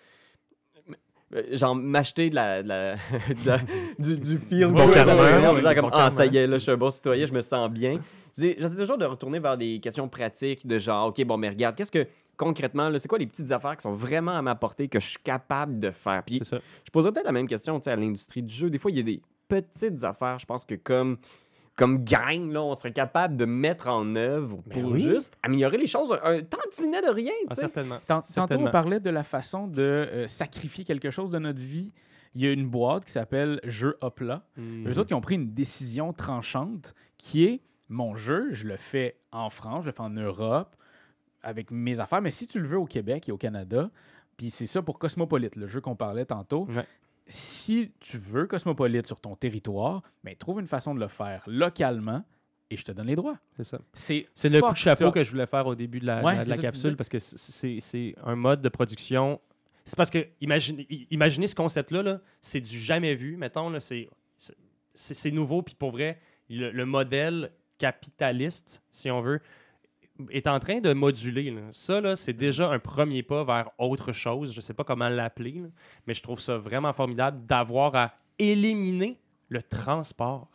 [1.35, 2.95] Euh, Genre, m'acheter de la, de la-
[3.29, 3.59] de la-
[3.99, 7.27] du, du Du bon comme, ah, ça y est, là, je suis un bon citoyen,
[7.27, 8.01] je me sens bien.
[8.37, 11.93] j'essaie toujours de retourner vers des questions pratiques de genre, OK, bon, mais regarde, qu'est-ce
[11.93, 12.07] que
[12.37, 15.19] concrètement, c'est quoi les petites affaires qui sont vraiment à ma portée que je suis
[15.23, 16.23] capable de faire?
[16.25, 18.71] Puis je poserais peut-être la même question à l'industrie du jeu.
[18.71, 21.19] Des fois, il y a des petites affaires, je pense que comme,
[21.81, 25.01] comme gang, là, on serait capable de mettre en œuvre Ben pour oui.
[25.01, 26.13] juste améliorer les choses.
[26.23, 27.61] Un, un tantinet de rien, Ah, tu sais.
[27.63, 27.97] certainement.
[28.07, 28.69] Tant- Tantôt, Certainement.
[28.69, 31.91] on parlait de la façon de euh, sacrifier quelque chose de notre vie.
[32.35, 34.45] Il y a une boîte qui s'appelle Jeux Hopla.
[34.57, 34.89] Mhm.
[34.89, 39.17] Eux autres, ils ont pris une décision tranchante qui est mon jeu, je le fais
[39.33, 40.77] en France, je le fais en Europe,
[41.43, 42.21] avec mes affaires.
[42.23, 43.91] Mais si tu le veux au Québec et au Canada,
[44.37, 46.67] puis c'est ça pour Cosmopolite, le jeu qu'on parlait tantôt.
[46.69, 46.87] Ouais.
[47.33, 52.25] Si tu veux Cosmopolite sur ton territoire, ben, trouve une façon de le faire localement
[52.71, 53.39] et je te donne les droits.
[53.57, 53.79] C'est ça.
[54.35, 56.55] C'est le coup de chapeau que je voulais faire au début de la, Ouais, de
[56.57, 59.41] capsule parce que c'est- un mode de production.
[59.85, 63.71] C'est parce que imaginez, i- imaginez ce concept-là, là, c'est du jamais vu, mettons,
[64.95, 69.41] c'est nouveau, puis pour vrai, le, le modèle capitaliste, si on veut,
[70.31, 71.51] est en train de moduler.
[71.51, 71.63] là.
[71.73, 74.53] Ça, là, c'est déjà un premier pas vers autre chose.
[74.53, 75.63] Je ne sais pas comment l'appeler,
[76.07, 79.19] mais je trouve ça vraiment formidable d'avoir à éliminer
[79.49, 80.49] le transport.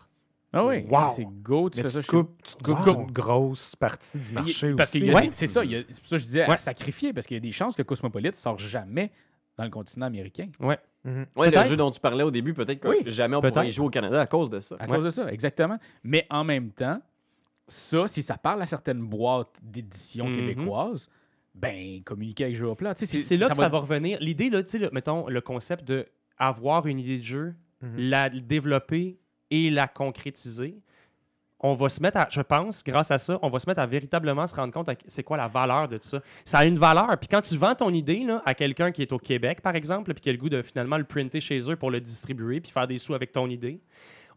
[0.53, 1.11] Ah oui, Wow.
[1.15, 2.83] c'est go, tu Mais fais tu ça coupes, tu te coupes Wow.
[2.85, 5.01] comme une grosse partie du marché parce aussi.
[5.01, 6.57] des- c'est ça, c'est pour ça que je disais à Ouais.
[6.57, 9.11] sacrifier, parce qu'il y a des chances que Cosmopolite sort jamais
[9.57, 10.47] dans le continent américain.
[10.61, 11.25] Mhm.
[11.35, 13.71] Ouais, le jeu dont tu parlais au début, peut-être que Oui, jamais on pourra y
[13.71, 14.75] jouer au Canada à cause de ça.
[14.79, 14.95] À Ouais.
[14.95, 15.77] cause de ça, exactement.
[16.03, 17.01] Mais en même temps,
[17.67, 20.35] ça, si ça parle à certaines boîtes d'édition Mhm.
[20.35, 21.09] québécoises,
[21.53, 22.93] ben, communiquer avec Jeux Plat.
[22.95, 24.17] C'est là que ça va revenir.
[24.19, 26.05] L'idée, là, tu sais, là, mettons, le concept de
[26.37, 27.97] avoir une idée de jeu, Mhm.
[27.97, 29.17] la développer
[29.51, 30.77] et la concrétiser.
[31.61, 33.85] On va se mettre à, je pense, grâce à ça, on va se mettre à
[33.85, 36.21] véritablement se rendre compte c'est quoi la valeur de ça.
[36.43, 37.17] Ça a une valeur.
[37.17, 40.13] Puis quand tu vends ton idée là, à quelqu'un qui est au Québec, par exemple,
[40.13, 42.71] puis qui a le goût de finalement le printer chez eux pour le distribuer puis
[42.71, 43.79] faire des sous avec ton idée,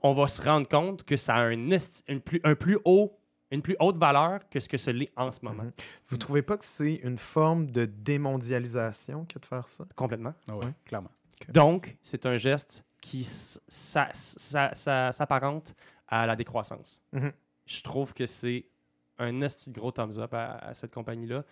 [0.01, 3.18] on va se rendre compte que ça a un, une, plus, un plus haut,
[3.51, 5.65] une plus haute valeur que ce que ce l'est en ce moment.
[5.65, 5.73] Mhm.
[6.07, 9.85] Vous trouvez pas que c'est une forme de démondialisation que de faire ça?
[9.97, 10.35] Complètement.
[10.49, 11.11] Ah ouais, clairement.
[11.49, 13.25] Donc, c'est un geste qui
[15.09, 15.75] s'apparente
[16.09, 17.01] à la décroissance.
[17.13, 17.33] Mhm.
[17.67, 18.67] Je trouve que c'est
[19.19, 21.45] un esti gros thumbs up à, à cette compagnie-là.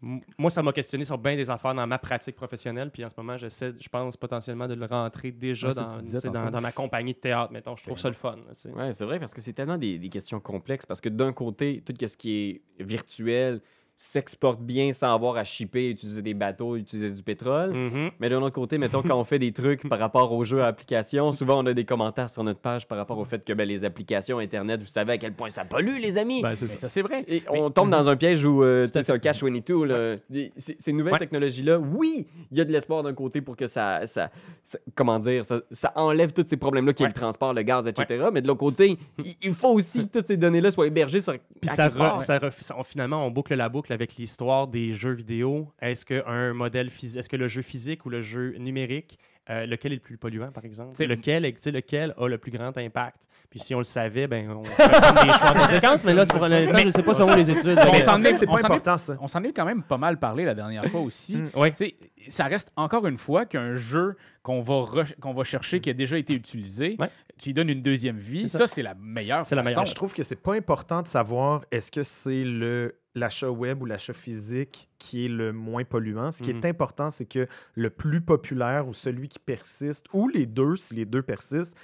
[0.00, 3.14] Moi, ça m'a questionné sur bien des affaires dans ma pratique professionnelle, puis en ce
[3.16, 7.14] moment, j'essaie, je pense, potentiellement de le rentrer déjà Ouais, dans, disais dans, ma compagnie
[7.14, 7.74] de théâtre, mettons.
[7.74, 8.36] Je trouve ça le fun.
[8.74, 10.84] Ouais, c'est vrai, parce que c'est tellement des, des questions complexes.
[10.84, 13.62] Parce que d'un côté, tout ce qui est virtuel
[13.96, 17.72] s'exporte bien sans avoir à shipper, utiliser des bateaux, utiliser du pétrole.
[17.72, 18.10] Mhm.
[18.18, 20.66] Mais d'un autre côté, mettons, quand on fait des trucs par rapport aux jeux à
[20.66, 23.66] applications, souvent on a des commentaires sur notre page par rapport au fait que ben,
[23.68, 26.42] les applications Internet, vous savez à quel point ça pollue, les amis.
[26.42, 26.78] Ben, c'est Mais ça.
[26.78, 27.24] ça, c'est vrai.
[27.28, 29.84] Et on tombe dans un piège où euh, tu sais, à c'est un catch 22.
[29.84, 30.16] Là.
[30.28, 31.18] Des- Ces, ces nouvelles Ouais.
[31.20, 34.30] technologies-là, oui, il y a de l'espoir d'un côté pour que ça, ça,
[34.64, 37.12] ça- comment dire, ça, ça enlève tous ces problèmes-là qui est Ouais.
[37.14, 38.26] le transport, le gaz, etc.
[38.32, 38.98] Mais de l'autre côté,
[39.42, 41.34] il, faut aussi que toutes ces données-là soient hébergées sur.
[41.60, 44.92] Puis ça, re- ça ref- ça- on- finalement, on boucle la boucle avec l'histoire des
[44.92, 45.72] jeux vidéo.
[45.80, 49.18] Est-ce que un modèle phys- est-ce que le jeu physique ou le jeu numérique,
[49.50, 50.92] euh, lequel est le plus polluant, par exemple?
[50.94, 53.28] C'est- lequel, est- tu sais, lequel a le plus grand impact?
[53.50, 56.02] Puis si on le savait, ben on ferait des choix en conséquence.
[56.04, 57.78] Mais là, c'est pour l'instant, je ne sais pas sur où les études.
[57.78, 59.16] On s'en est- c'est on pas s'en est- important, ça.
[59.20, 61.36] On s'en est quand même pas mal parlé la dernière fois aussi.
[61.36, 61.50] Mm.
[61.54, 61.70] Ouais.
[61.70, 61.94] Tu sais,
[62.28, 66.18] ça reste encore une fois qu'un jeu qu'on va, qu'on va chercher qui a déjà
[66.18, 67.08] été utilisé, Ouais.
[67.38, 68.48] tu lui donnes une deuxième vie.
[68.48, 68.66] Ça, ça.
[68.66, 69.46] c'est la meilleure.
[69.46, 69.84] C'est la meilleure.
[69.84, 73.86] Je trouve que c'est pas important de savoir est-ce que c'est le l'achat web ou
[73.86, 76.32] l'achat physique qui est le moins polluant.
[76.32, 76.58] Ce qui Mhm.
[76.64, 80.94] est important, c'est que le plus populaire ou celui qui persiste, ou les deux, si
[80.94, 81.76] les deux persistent,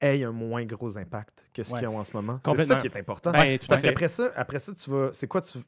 [0.00, 1.78] ait un moins gros impact que ce Ouais.
[1.80, 2.40] qu'ils ont en ce moment.
[2.44, 3.30] C'est ça qui est important.
[3.32, 5.10] Ben, Parce qu'après ça, après ça, tu vas.
[5.12, 5.58] C'est quoi tu.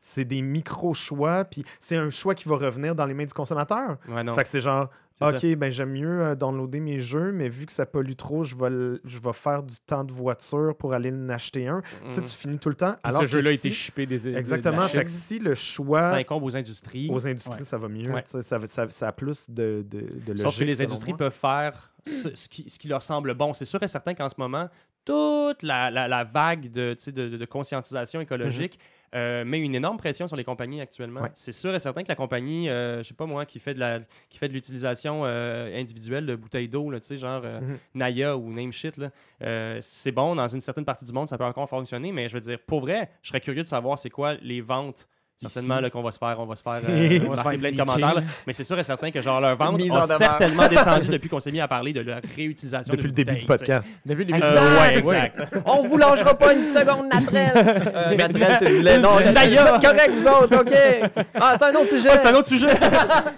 [0.00, 3.98] C'est des micro-choix, puis c'est un choix qui va revenir dans les mains du consommateur.
[4.08, 4.32] Ouais, non.
[4.34, 4.88] Fait que c'est genre,
[5.20, 8.56] OK, ben j'aime mieux euh, downloader mes jeux, mais vu que ça pollue trop, je
[8.56, 11.82] vais, je vais faire du temps de voiture pour aller en acheter un.
[12.06, 12.26] Tu sais, Mhm.
[12.26, 12.92] tu finis tout le temps.
[12.92, 14.80] Puis Alors ce jeu-là a si- été shippé des de- de Exactement.
[14.88, 17.10] Fait que si le choix Ça incombe aux industries.
[17.12, 17.64] aux industries, Ouais.
[17.64, 18.10] ça va mieux.
[18.10, 18.22] Ouais.
[18.24, 21.18] Ça, ça, ça a plus de, de, de Sauf que logique, les industries moi.
[21.18, 23.52] peuvent faire ce, ce qui, ce qui leur semble bon.
[23.52, 24.70] C'est sûr et certain qu'en ce moment,
[25.04, 28.78] toute la, la- la vague de, de, de- de conscientisation écologique
[29.14, 31.22] euh, met une énorme pression sur les compagnies actuellement.
[31.22, 31.30] Ouais.
[31.34, 33.80] C'est sûr et certain que la compagnie, euh, je sais pas moi, qui fait de
[33.80, 37.78] la qui fait de l'utilisation euh, individuelle de bouteilles d'eau, tu sais, genre euh, Mhm.
[37.94, 39.10] Naya ou name shit, là,
[39.42, 42.34] euh, c'est bon dans une certaine partie du monde, ça peut encore fonctionner, mais je
[42.34, 45.08] veux dire, pour vrai, je serais curieux de savoir c'est quoi les ventes.
[45.40, 47.58] Certainement qu'on va se faire, on va se faire, euh, On va se marquer faire
[47.58, 48.22] plein de commentaires, là.
[48.46, 50.18] mais c'est sûr et certain que genre leur vente Mise a demeure.
[50.18, 53.36] certainement descendu depuis qu'on s'est mis à parler de la réutilisation Depuis de le début
[53.38, 53.90] du podcast.
[54.04, 54.60] Depuis le début Exact.
[54.60, 54.98] du- Euh, ouais, Ouais.
[54.98, 55.54] exact.
[55.66, 57.52] On vous lâchera pas une seconde, Natrel.
[57.56, 58.98] Euh, Natrel, c'est du lait.
[59.00, 59.76] Non, vous D'ailleurs.
[59.76, 61.20] êtes correct, vous autres, OK.
[61.34, 62.08] Ah, c'est un autre sujet.
[62.12, 62.68] Ah, c'est un autre sujet.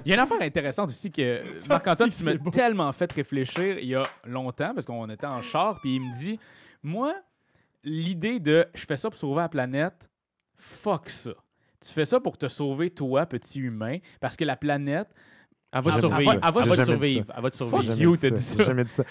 [0.04, 3.88] Il y a une affaire intéressante aussi que Marc-Antoine, tu m'as tellement fait réfléchir il
[3.88, 6.38] y a longtemps, parce qu'on était en char, puis il me dit
[6.82, 7.12] Moi,
[7.84, 10.08] l'idée de je fais ça pour sauver la planète,
[10.56, 11.30] fuck ça.
[11.84, 15.08] Tu fais ça pour te sauver toi, petit humain, parce que la planète,
[15.72, 16.32] Elle va te survivre.
[16.32, 17.26] elle va- te survivre.
[17.36, 17.82] Elle va te Fuck survivre.
[17.94, 18.56] Jamais you, t'as dit ça.
[18.58, 19.04] J'ai Jamais dit ça.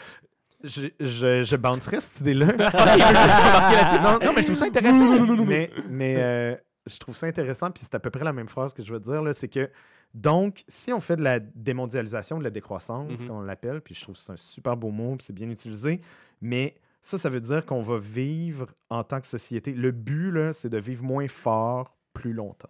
[0.63, 2.45] Je, je, je bouncerais cette idée-là.
[4.03, 5.25] non, non, mais je trouve ça intéressant.
[5.45, 6.55] mais mais euh,
[6.85, 8.99] je trouve ça intéressant, puis c'est à peu près la même phrase que je veux
[8.99, 9.69] dire, c'est que,
[10.13, 13.27] donc, si on fait de la démondialisation, de la décroissance, Mhm.
[13.27, 16.01] qu'on l'appelle, puis je trouve que c'est un super beau mot, puis c'est bien utilisé,
[16.41, 19.73] mais ça, ça veut dire qu'on va vivre en tant que société.
[19.73, 22.69] Le but, là, c'est de vivre moins fort plus longtemps.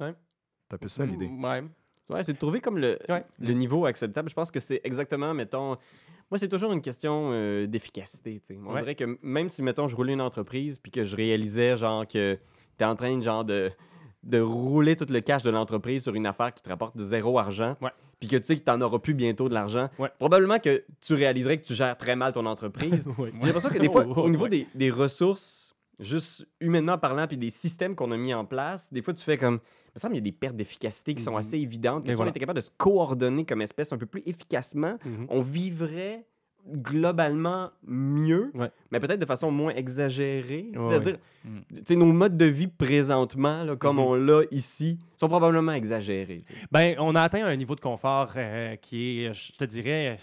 [0.00, 0.14] Ouais.
[0.68, 1.26] C'est un peu ça l'idée.
[1.28, 1.64] Ouais.
[2.10, 3.24] Ouais, c'est de trouver comme le, Ouais.
[3.38, 4.28] le niveau acceptable.
[4.28, 5.76] Je pense que c'est exactement, mettons.
[6.30, 8.40] Moi, c'est toujours une question euh, d'efficacité.
[8.66, 8.80] On Ouais.
[8.80, 12.34] dirait que même si, mettons, je roulais une entreprise puis que je réalisais, genre, que
[12.78, 13.70] tu es en train, genre, de,
[14.22, 17.76] de rouler tout le cash de l'entreprise sur une affaire qui te rapporte zéro argent,
[17.80, 17.90] Ouais.
[18.20, 20.10] puis que tu sais que tu n'en auras plus bientôt de l'argent, Ouais.
[20.18, 23.06] probablement que tu réaliserais que tu gères très mal ton entreprise.
[23.18, 23.32] Ouais.
[23.40, 24.50] J'ai l'impression que des fois, au niveau ouais.
[24.50, 29.02] des, des ressources, juste humainement parlant, puis des systèmes qu'on a mis en place, des
[29.02, 29.60] fois, tu fais comme.
[29.88, 31.36] Il me semble qu'il y a des pertes d'efficacité qui sont Mhm.
[31.38, 32.02] assez évidentes.
[32.02, 32.28] Que Mais si voilà.
[32.28, 35.26] on était capable de se coordonner comme espèce un peu plus efficacement, Mhm.
[35.28, 36.24] on vivrait
[36.66, 38.70] globalement mieux, Ouais.
[38.90, 40.70] mais peut-être de façon moins exagérée.
[40.74, 41.82] C'est-à-dire, ouais.
[41.86, 44.02] sais, nos modes de vie présentement, là, comme Mhm.
[44.02, 46.42] on l'a ici, sont probablement exagérés.
[46.72, 50.16] Ben, on a atteint un niveau de confort euh, qui est, je te dirais,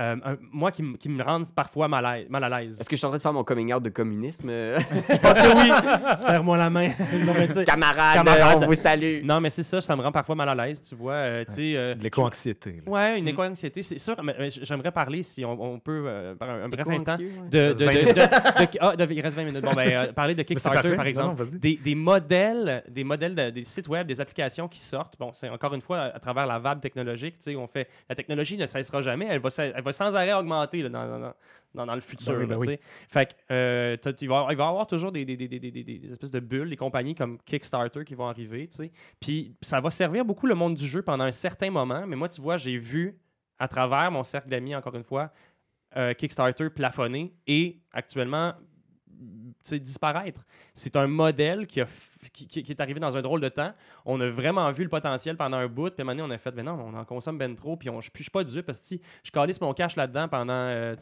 [0.00, 2.80] euh, un- moi qui, m- qui me rend parfois mal à, mal à l'aise.
[2.80, 4.48] Est-ce que je suis en train de faire mon coming out de communisme?
[4.50, 4.78] euh?
[5.10, 6.18] Je pense que oui.
[6.18, 6.88] Serre-moi la main.
[7.26, 8.62] non, mais tu sais- Camarades, Camarades.
[8.62, 9.22] on vous salue!
[9.24, 11.12] non, mais c'est ça, ça me rend parfois mal à l'aise, tu vois.
[11.14, 12.82] euh, tu sais, euh, De l'éco-anxiété.
[12.84, 12.90] là.
[12.92, 13.28] Ouais, une Mm.
[13.28, 14.16] éco-anxiété, c'est sûr.
[14.22, 17.30] mais- mais j'aimerais parler, si on, on peut, euh, par un, un bref instant, Éco-anxieux,
[17.42, 17.48] ouais.
[17.50, 18.24] de, de, reste de- 20
[18.60, 19.62] de- de- ah, de- il reste 20 minutes.
[19.64, 20.96] Bon, ben, euh, parler de Mais c'est Kickstarter, parfait.
[20.96, 21.28] par exemple.
[21.38, 21.58] non, vas-y.
[21.58, 25.14] des, des modèles, des modèles de- des sites web, des applications qui sortent.
[25.18, 27.36] Bon, c'est encore une fois à, à travers la vague technologique.
[27.38, 29.26] Tu sais, on fait la technologie ne cessera jamais.
[29.30, 31.34] Elle va, sa- elle va sans arrêt augmenter là, dans, dans-
[31.74, 32.34] dans, dans le futur.
[32.34, 32.78] Ben oui, ben oui.
[33.08, 36.30] Fait que euh, il, va, il va y avoir toujours des, des, des, des, espèces
[36.30, 38.68] de bulles, des compagnies comme Kickstarter qui vont arriver.
[39.20, 42.06] Puis ça va servir beaucoup le monde du jeu pendant un certain moment.
[42.06, 43.18] Mais moi, tu vois, j'ai vu
[43.58, 45.32] à travers mon cercle d'amis, encore une fois,
[45.96, 48.54] euh, Kickstarter plafonner et actuellement
[49.78, 50.44] disparaître.
[50.74, 53.48] C'est un modèle qui, a f- qui, qui- qui est arrivé dans un drôle de
[53.48, 53.72] temps.
[54.04, 56.34] On a vraiment vu le potentiel pendant un bout, puis à un moment donné, on
[56.34, 58.66] a fait, mais non, on en consomme ben trop, puis on, je suis pas dupe,
[58.66, 60.94] parce que si je calisse mon cash là-dedans pendant, euh,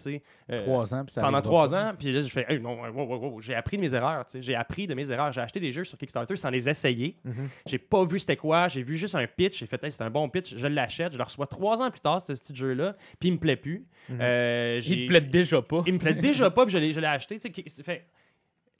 [0.50, 1.90] euh, Trois ans, puis ça pendant trois pas.
[1.90, 4.24] ans, puis là, je fais, Hey, non, wow, wow, wow, j'ai appris de mes erreurs,
[4.34, 5.32] j'ai appris de mes erreurs.
[5.32, 7.16] J'ai acheté des jeux sur Kickstarter sans les essayer.
[7.24, 7.48] Mhm.
[7.66, 10.10] J'ai pas vu c'était quoi, j'ai vu juste un pitch, j'ai fait, hey, c'est un
[10.10, 13.28] bon pitch, je l'achète, je le reçois trois ans plus tard, ce petit jeu-là, puis
[13.30, 13.86] il me plaît plus.
[14.08, 14.18] Mhm.
[14.20, 15.82] Euh, Il te plaît déjà pas.
[15.86, 17.38] il me plaît déjà pas, puis je l'ai, acheté.
[17.40, 18.04] fait-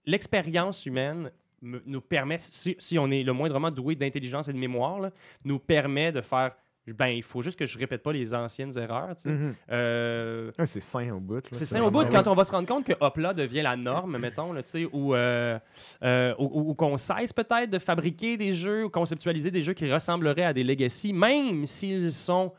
[0.07, 1.31] L'expérience humaine
[1.63, 5.11] nous permet, si, si on est le moindrement doué d'intelligence et de mémoire, là,
[5.45, 6.53] nous permet de faire.
[6.99, 9.15] Ben, il faut juste que je répète pas les anciennes erreurs.
[9.15, 9.31] tu sais.
[9.31, 9.55] Mhm.
[9.71, 11.37] Euh, Ouais, c'est sain au bout.
[11.37, 11.41] là.
[11.53, 14.19] c'est ça, au bout, quand on va se rendre compte que Hopla devient la norme,
[14.19, 15.57] mettons, là, tu sais, ou, euh,
[16.03, 20.43] euh, ou qu'on cesse peut-être de fabriquer des jeux ou conceptualiser des jeux qui ressembleraient
[20.43, 22.53] à des legacy, même s'ils sont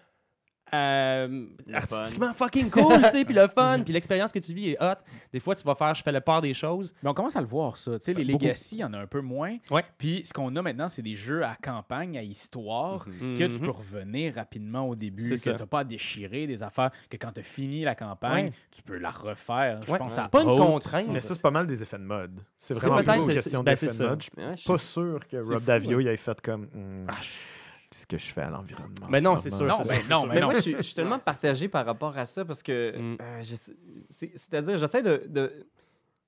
[0.73, 4.81] euh, artistiquement fucking cool, tu sais, puis le fun, puis l'expérience que tu vis est
[4.81, 4.95] hot.
[5.31, 6.93] Des fois, tu vas faire, je fais le part des choses.
[7.03, 7.97] Mais on commence à le voir, ça.
[7.99, 8.45] Tu sais, les Beaucoup.
[8.45, 9.57] Legacy, il y en a un peu moins.
[9.69, 9.83] Ouais.
[9.97, 13.59] Puis ce qu'on a maintenant, c'est des jeux à campagne, à histoire, que tu Mhm.
[13.59, 17.31] peux revenir rapidement au début, que tu n'as pas à déchirer des affaires, que quand
[17.33, 18.53] tu as fini la campagne, Ouais.
[18.71, 19.77] tu peux la refaire.
[19.85, 21.07] Je Ouais, pense c'est pas une contrainte.
[21.09, 22.39] Mais ça, c'est pas mal des effets de mode.
[22.57, 24.21] C'est C'est vraiment une c'est- question ben, d'effets de mode.
[24.23, 26.63] Je suis pas sûr que Rob Davio il ait fait comme.
[26.73, 27.05] Hmm,
[27.93, 29.05] Qu'est-ce que je fais à l'environnement?
[29.07, 29.73] Mais en non, ce c'est moment?
[29.75, 30.47] sûr, Non, ben sûr, non, c'est mais Mais non.
[30.47, 33.17] moi, je suis, je suis tellement partagé par rapport à ça parce que, Mm.
[33.21, 33.41] euh,
[34.09, 35.67] c'est-à-dire, j'essaie de, de,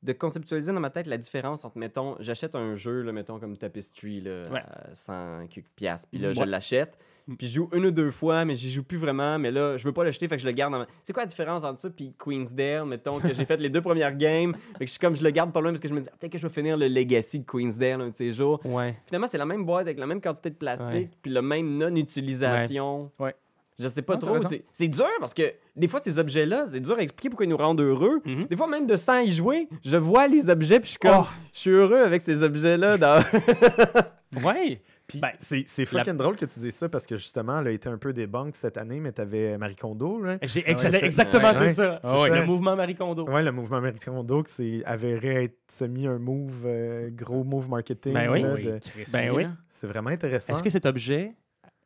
[0.05, 3.57] de conceptualiser dans ma tête la différence entre, mettons, j'achète un jeu, là, mettons, comme
[3.57, 4.59] Tapestry, là, Ouais.
[4.59, 6.97] à 100 quelques piastres, puis là, je l'achète,
[7.27, 7.35] Mm.
[7.37, 9.83] puis je joue une ou deux fois, mais j'y joue plus vraiment, mais là, je
[9.83, 10.85] veux pas l'acheter, fait que je le garde dans ma...
[11.01, 14.15] C'est quoi la différence entre ça puis Queensdale, mettons, que j'ai fait les deux premières
[14.15, 16.01] games, fait que je suis comme, je le garde pas loin parce que je me
[16.01, 18.61] dis, ah, peut-être que je vais finir le Legacy de Queensdale un de ces jours.
[18.63, 18.95] Ouais.
[19.07, 23.11] Finalement, c'est la même boîte avec la même quantité de plastique, puis la même non-utilisation.
[23.19, 23.33] Ouais.
[23.77, 24.37] Je sais pas Non, trop.
[24.71, 27.57] C'est dur parce que des fois, ces objets-là, c'est dur à expliquer pourquoi ils nous
[27.57, 28.21] rendent heureux.
[28.23, 28.45] Mhm.
[28.45, 31.23] Des fois, même de sans y jouer, je vois les objets, puis je suis comme,
[31.23, 31.27] Oh.
[31.53, 32.97] je suis heureux avec ces objets-là.
[32.97, 33.21] Dans...
[34.43, 34.81] Ouais.
[35.13, 37.87] Ben, c'est c'est fucking drôle que tu dises ça parce que justement, elle a été
[37.87, 40.19] un peu des banques cette année, mais t'avais Marie Kondo.
[40.19, 40.37] Là.
[40.41, 41.53] J'ai ouais, exactement ouais.
[41.53, 41.99] dire ça.
[42.03, 42.29] Ah ouais.
[42.41, 43.23] Le mouvement Marie Kondo.
[43.29, 47.69] Ouais, le mouvement Marie Kondo qui s'est avéré être semi un move, euh, gros move
[47.69, 48.13] marketing.
[48.13, 48.41] Ben oui.
[48.41, 48.79] de-
[49.13, 49.51] Ben oui, là.
[49.69, 50.51] C'est vraiment intéressant.
[50.51, 51.35] Est-ce que cet objet,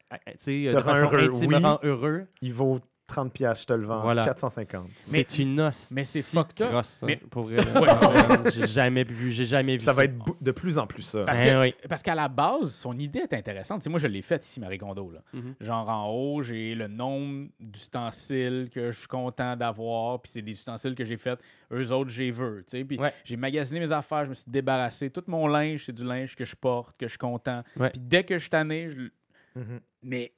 [0.10, 1.64] Te de rend façon heureux, intime, oui.
[1.64, 2.28] rend heureux?
[2.41, 4.01] Il vaut 30 pièces, je te le vends.
[4.01, 4.24] Voilà.
[4.24, 4.88] 450.
[5.01, 5.91] C'est une os.
[5.95, 6.72] mais c'est fucked up.
[6.72, 7.57] Grosse, ça, Mais- pour vrai.
[8.45, 8.51] Ouais.
[8.51, 11.24] j'ai jamais vu, j'ai jamais vu Ça va être de plus en plus ça.
[11.26, 11.76] Parce Eh que- oui.
[11.89, 13.80] Parce qu'à la base, son idée est intéressante.
[13.80, 15.10] Tu sais, moi, je l'ai faite ici, Marie Kondo.
[15.12, 15.22] Là.
[15.34, 15.55] Mhm.
[15.60, 20.22] Genre, en haut, j'ai le nombre d'ustensiles que je suis content d'avoir.
[20.22, 21.39] Puis c'est des ustensiles que j'ai faits.
[21.72, 22.64] Eux autres, j'ai veux.
[22.68, 22.84] tu sais.
[22.86, 23.14] Puis Ouais.
[23.24, 25.10] j'ai magasiné mes affaires, je me suis débarrassé.
[25.10, 27.64] Tout mon linge, c'est du linge que je porte, que je suis content.
[27.76, 29.10] Puis dès que je suis tanné, je...
[30.02, 30.34] Mais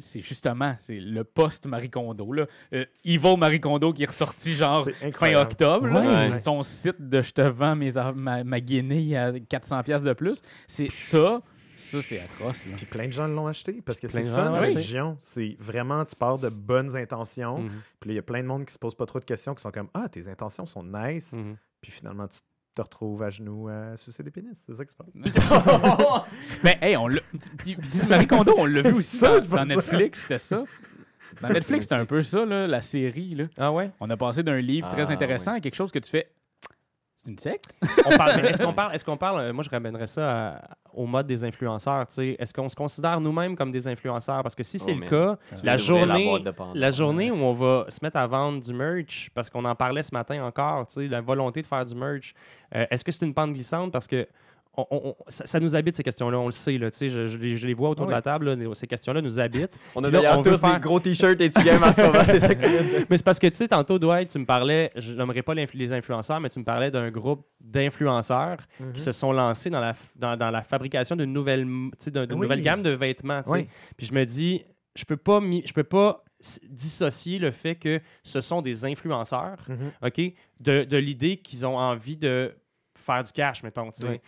[0.00, 2.32] c'est justement, c'est le post Marie Kondo.
[2.32, 2.46] Là.
[2.74, 5.86] Euh, Evil Marie Kondo qui est ressorti genre fin octobre.
[5.86, 6.30] là.
[6.30, 6.38] Ouais.
[6.40, 10.42] Son site de je te vends mes, ma, ma guinée à 400$ piastres de plus.
[10.66, 11.40] C'est ça,
[11.76, 12.66] ça c'est atroce.
[12.66, 12.72] Là.
[12.76, 14.74] Puis plein de gens l'ont acheté parce que c'est ça gens la acheté.
[14.74, 15.16] religion.
[15.20, 17.58] C'est vraiment, tu pars de bonnes intentions.
[17.60, 17.68] Mhm.
[18.00, 19.54] Puis là, il y a plein de monde qui se pose pas trop de questions,
[19.54, 21.32] qui sont comme Ah, tes intentions sont nice.
[21.32, 21.56] Mhm.
[21.80, 22.38] Puis finalement, tu
[22.74, 24.62] te retrouves à genoux à sucer des pénis.
[24.66, 25.08] C'est ça qui se passe.
[26.64, 27.20] Mais hey, on l'a.
[28.08, 29.64] Marie Kondo, on l'a vu aussi Ça, dans.
[29.64, 30.64] Netflix, c'était ça.
[31.40, 33.34] Dans Netflix, c'était un peu ça, là, la série.
[33.34, 33.44] Là.
[33.56, 33.90] Ah ouais?
[34.00, 36.28] On a passé d'un livre très Ah, intéressant à quelque chose que tu fais.
[37.22, 37.66] C'est une secte?
[38.06, 40.60] On parle, mais est-ce qu'on parle, est-ce qu'on parle, euh, moi je ramènerais ça à-
[40.94, 42.36] au mode des influenceurs, tu sais.
[42.38, 44.42] Est-ce qu'on se considère nous-mêmes comme des influenceurs?
[44.42, 45.08] Parce que si c'est Oh, le man.
[45.08, 46.42] cas, la journée,
[46.74, 50.02] la journée où on va se mettre à vendre du merch, parce qu'on en parlait
[50.02, 52.32] ce matin encore, tu sais, la volonté de faire du merch,
[52.74, 53.92] euh, est-ce que c'est une pente glissante?
[53.92, 54.26] Parce que
[54.76, 57.08] on- on- on- ça, ça nous habite ces questions-là, on le sait, là, tu sais,
[57.08, 59.78] je, je les- je les vois autour de la table, là, ces questions-là nous habitent.
[59.96, 62.38] On a d'ailleurs tous faire- des gros t-shirts et tu gagnes en ce moment, c'est
[62.40, 63.06] ça que tu veux dire.
[63.10, 65.92] Mais c'est parce que, tu sais, tantôt, Dwight, tu me parlais, je n'aimerais pas les
[65.92, 68.92] influenceurs, mais tu me parlais d'un groupe d'influenceurs Mhm.
[68.92, 72.04] qui se sont lancés dans la, f- dans, dans la fabrication d'une nouvelle, m- tu
[72.04, 72.42] sais, d'un- d'une Oui.
[72.42, 73.42] nouvelle gamme de vêtements.
[73.48, 73.66] Oui.
[73.96, 74.64] Puis je me dis,
[74.94, 76.22] je peux pas, je peux pas
[76.68, 79.90] dissocier le fait que ce sont des influenceurs, Mhm.
[80.02, 80.20] OK,
[80.60, 82.52] de, de l'idée qu'ils ont envie de
[82.96, 84.08] faire du cash, mettons, tu sais.
[84.08, 84.20] Oui.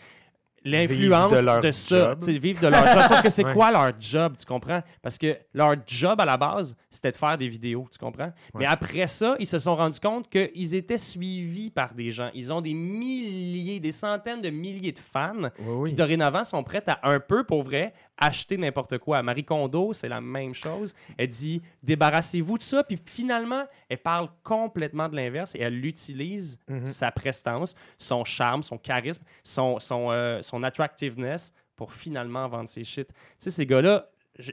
[0.65, 3.03] L'influence de, de ça, vivre de leur job.
[3.09, 3.53] Sauf que c'est Ouais.
[3.55, 4.81] quoi leur job, tu comprends?
[5.03, 8.33] Parce que leur job à la base, c'était de faire des vidéos, tu comprends?
[8.55, 12.31] Mais après ça, ils se sont rendus compte qu'ils étaient suivis par des gens.
[12.35, 15.91] Ils ont des milliers, des centaines de milliers de fans Oui, oui.
[15.91, 17.93] qui dorénavant sont prêtes à un peu, pour vrai,
[18.25, 19.23] acheter n'importe quoi.
[19.23, 20.95] Marie Kondo, c'est la même chose.
[21.19, 22.83] Elle dit débarrassez-vous de ça.
[22.85, 26.89] Puis finalement, elle parle complètement de l'inverse et elle utilise Mhm.
[26.89, 32.85] sa prestance, son charme, son charisme, son, son, euh, son attractiveness pour finalement vendre ses
[32.85, 33.09] shit.
[33.09, 34.09] Tu sais, ces gars-là,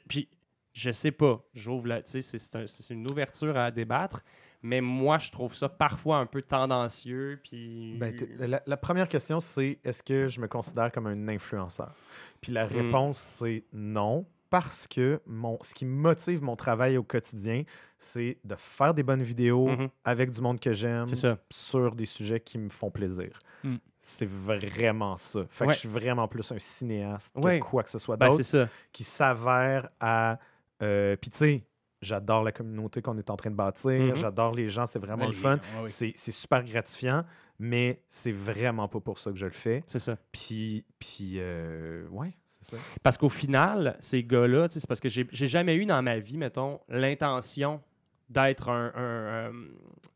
[0.07, 0.30] puis
[0.74, 4.22] je sais pas, j'ouvre la, tu sais, c'est- c'est un- c'est une ouverture à débattre.
[4.62, 7.39] Mais moi, je trouve ça parfois un peu tendancieux.
[7.43, 7.95] Puis.
[7.97, 11.93] Ben, la, la première question, c'est est-ce que je me considère comme un influenceur?
[12.41, 12.74] Puis la Mm.
[12.74, 17.64] réponse, c'est non, parce que mon, ce qui motive mon travail au quotidien,
[17.97, 19.89] c'est de faire des bonnes vidéos Mhm.
[20.03, 21.05] avec du monde que j'aime
[21.49, 23.39] sur des sujets qui me font plaisir.
[23.64, 23.76] Mm.
[24.01, 25.41] C'est vraiment ça.
[25.49, 27.60] Fait que je suis vraiment plus un cinéaste Ouais.
[27.60, 30.39] que quoi que ce soit Ben, d'autre qui s'avère à.
[30.82, 31.64] euh, Puis tu sais,
[32.02, 34.16] j'adore la communauté qu'on est en train de bâtir, Mhm.
[34.16, 35.60] j'adore les gens, c'est vraiment le fun.
[35.84, 35.89] ouais.
[35.89, 37.24] C'est super gratifiant,
[37.60, 39.84] mais c'est vraiment pas pour ça que je le fais.
[39.88, 40.18] C'est ça.
[40.32, 42.78] Puis, puis euh, ouais, c'est ça.
[43.04, 46.80] Parce qu'au final, ces gars-là, c'est parce que j'ai jamais eu dans ma vie, mettons,
[46.88, 47.82] l'intention
[48.30, 49.52] d'être un, un, euh,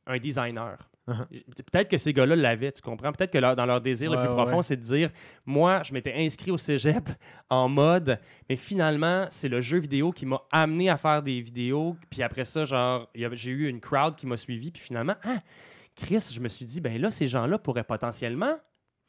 [0.07, 0.77] un designer.
[1.05, 1.27] Uh-huh.
[1.71, 3.11] Peut-être que ces gars-là l'avaient, tu comprends?
[3.11, 5.09] Peut-être que leur- dans leur désir le plus ouais, profond, c'est de dire
[5.45, 7.09] Moi, je m'étais inscrit au cégep
[7.49, 11.97] en mode, mais finalement, c'est le jeu vidéo qui m'a amené à faire des vidéos.
[12.09, 14.71] Puis après ça, genre, il j'ai eu une crowd qui m'a suivi.
[14.71, 15.39] Puis finalement, ah,
[15.95, 18.55] Chris, je me suis dit Ben là, ces gens-là pourraient potentiellement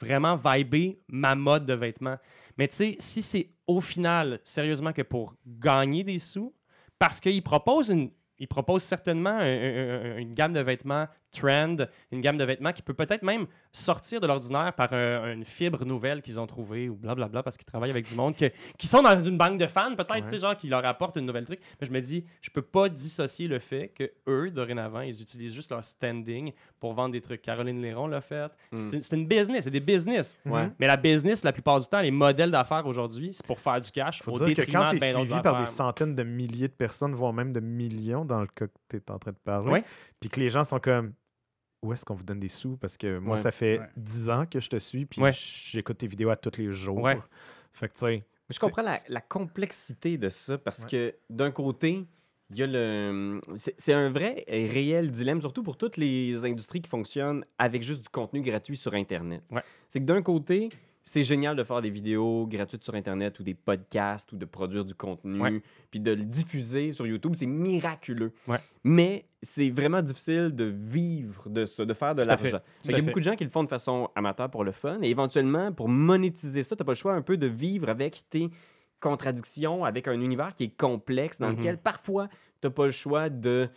[0.01, 2.17] vraiment vibrer ma mode de vêtements.
[2.59, 6.53] Mais tu sais, si c'est au final, sérieusement, que pour gagner des sous,
[6.99, 8.11] parce qu'ils proposent une.
[8.41, 11.77] Ils proposent certainement un- un- un- une gamme de vêtements trend,
[12.13, 15.85] une gamme de vêtements qui peut peut-être même sortir de l'ordinaire par un- une fibre
[15.85, 19.03] nouvelle qu'ils ont trouvée ou blablabla parce qu'ils travaillent avec du monde que- qui sont
[19.03, 20.23] dans une banque de fans, peut-être, Ouais.
[20.23, 21.61] tu sais, genre, qui leur apportent une nouvelle truc.
[21.81, 25.55] Mais je me dis, je peux pas dissocier le fait que eux, dorénavant, ils utilisent
[25.55, 27.43] juste leur standing pour vendre des trucs.
[27.43, 28.51] Caroline Léron l'a fait.
[28.75, 28.95] C'est Mm.
[28.95, 30.39] une- c'est une business, c'est des business.
[30.47, 30.69] Ouais.
[30.79, 33.91] Mais la business, la plupart du temps, les modèles d'affaires aujourd'hui, c'est pour faire du
[33.91, 36.69] cash Faut au dire que quand tu es ben suivi par des centaines de milliers
[36.69, 39.37] de personnes, voire même de millions, dans le cas que tu es en train de
[39.45, 39.83] parler,
[40.21, 41.13] puis que les gens sont comme
[41.85, 42.77] où est-ce qu'on vous donne des sous?
[42.77, 43.41] Parce que moi, Ouais.
[43.43, 43.89] ça fait Ouais.
[43.97, 45.33] 10 ans que je te suis, puis Ouais.
[45.33, 47.01] j'écoute tes vidéos à tous les jours.
[47.03, 47.19] Ouais.
[47.73, 50.91] Fait que, tu sais, Je comprends la, la complexité de ça parce Ouais.
[50.91, 52.07] que d'un côté,
[52.51, 53.41] il y a le.
[53.57, 58.03] C'est un vrai et réel dilemme, surtout pour toutes les industries qui fonctionnent avec juste
[58.03, 59.43] du contenu gratuit sur Internet.
[59.51, 59.63] Ouais.
[59.89, 60.69] C'est que d'un côté,
[61.07, 64.85] c'est génial de faire des vidéos gratuites sur Internet ou des podcasts ou de produire
[64.87, 65.63] du contenu, Ouais.
[65.91, 67.33] puis de le diffuser sur YouTube.
[67.35, 68.33] C'est miraculeux.
[68.49, 68.59] Ouais.
[68.85, 72.59] Mais c'est vraiment difficile de vivre de ça, de faire de l'argent.
[72.85, 73.03] Il y a fait.
[73.03, 75.89] beaucoup de gens qui le font de façon amateur pour le fun et éventuellement, pour
[75.91, 78.49] monétiser ça, tu n'as pas le choix un peu de vivre avec tes
[79.01, 81.57] contradictions, avec un univers qui est complexe, dans Mhm.
[81.59, 82.29] lequel parfois
[82.61, 83.69] tu n'as pas le choix de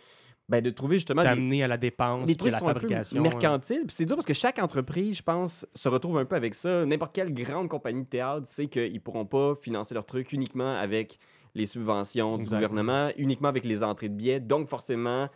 [0.48, 3.20] ben, de trouver justement des, d'amener à la dépense, des trucs à la fabrication.
[3.20, 3.82] mercantiles.
[3.86, 6.86] Puis c'est dur parce que chaque entreprise, je pense, se retrouve un peu avec ça.
[6.86, 10.74] N'importe quelle grande compagnie de théâtre sait qu'ils ne pourront pas financer leurs trucs uniquement
[10.76, 11.18] avec
[11.54, 14.40] les subventions du gouvernement, uniquement avec les entrées de billets.
[14.40, 15.28] Donc, forcément,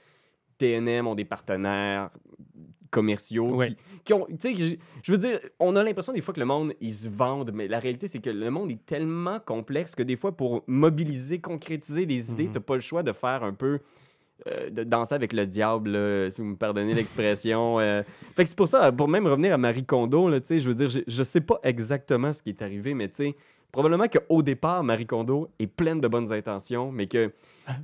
[0.58, 2.10] TNM ont des partenaires
[2.90, 3.68] commerciaux Ouais.
[3.70, 4.26] qui, qui ont...
[4.38, 7.08] Tu sais, je, veux dire, on a l'impression des fois que le monde, ils se
[7.08, 10.62] vendent, mais la réalité, c'est que le monde est tellement complexe que des fois, pour
[10.66, 12.52] mobiliser, concrétiser des idées, Mhm.
[12.52, 13.80] t'as pas le choix de faire un peu...
[14.48, 17.78] euh, de danser avec le diable, là, si vous me pardonnez l'expression.
[17.80, 18.02] euh.
[18.36, 20.68] Fait que c'est pour ça, pour même revenir à Marie Kondo, là, tu sais, je
[20.68, 23.36] veux dire, je, je sais pas exactement ce qui est arrivé, mais tu sais,
[23.70, 27.32] probablement qu'au départ, Marie Kondo est pleine de bonnes intentions, mais que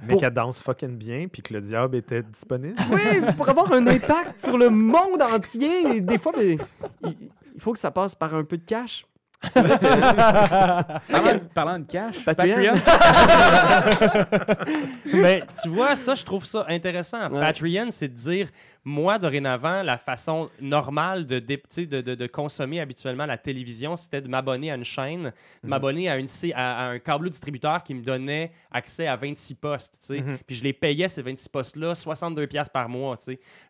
[0.03, 2.75] Mais Pour- qu'elle danse fucking bien, puis que le diable était disponible.
[2.91, 6.59] Oui, pour avoir un impact sur le monde entier, des fois, mais,
[7.05, 9.07] il faut que ça passe par un peu de cash.
[11.09, 12.75] Parlant, parlant de cash, Patreon.
[15.13, 17.31] Mais tu vois, ça, je trouve ça intéressant.
[17.31, 17.41] Ouais.
[17.41, 18.49] Patreon, c'est de dire,
[18.85, 24.29] moi, dorénavant, la façon normale de, de, de- de consommer habituellement la télévision, c'était de
[24.29, 25.29] m'abonner à une chaîne, de
[25.63, 25.71] Mhm.
[25.71, 29.55] m'abonner à, une, C- à, à un câble distributeur qui me donnait accès à 26
[29.55, 29.97] postes.
[30.01, 30.21] sais.
[30.21, 30.39] Mhm.
[30.47, 33.17] Puis je les payais, ces 26 postes-là, 62$ piastres par mois.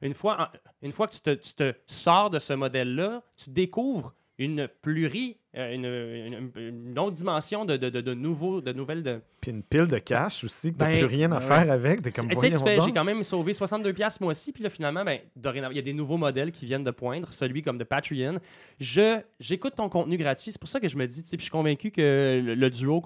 [0.02, 0.52] Une fois,
[0.82, 5.36] une fois que tu te, tu te sors de ce modèle-là, tu découvres une pluri,
[5.57, 5.84] euh, une,
[6.57, 9.03] une- une autre dimension de, de, de, de nouveaux, de nouvelles...
[9.03, 12.03] De, Puis une pile de cash aussi, que t'as Ben, plus rien à faire avec.
[12.03, 15.05] T'es comme, tu fais, j'ai quand même sauvé 62 pièces moi aussi, puis là finalement,
[15.05, 18.39] ben, il y a des nouveaux modèles qui viennent de poindre, celui comme de Patreon.
[18.78, 21.43] Je, j'écoute ton contenu gratuit, c'est pour ça que je me dis, tu sais, puis
[21.43, 23.01] je suis convaincu que le, le duo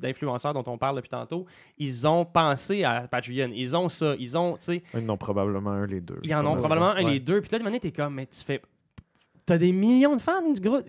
[0.00, 1.46] d'influenceurs dont on parle depuis tantôt,
[1.78, 5.16] ils ont pensé à Patreon, ils ont ça, ils ont, tu sais, Ils en ont
[5.16, 6.18] probablement un, les deux.
[6.22, 7.12] ils en ont probablement un Ouais.
[7.12, 8.60] les deux, puis là, de manière, t'es comme, mais tu fais,
[9.46, 10.80] t'as des millions de fans, gros.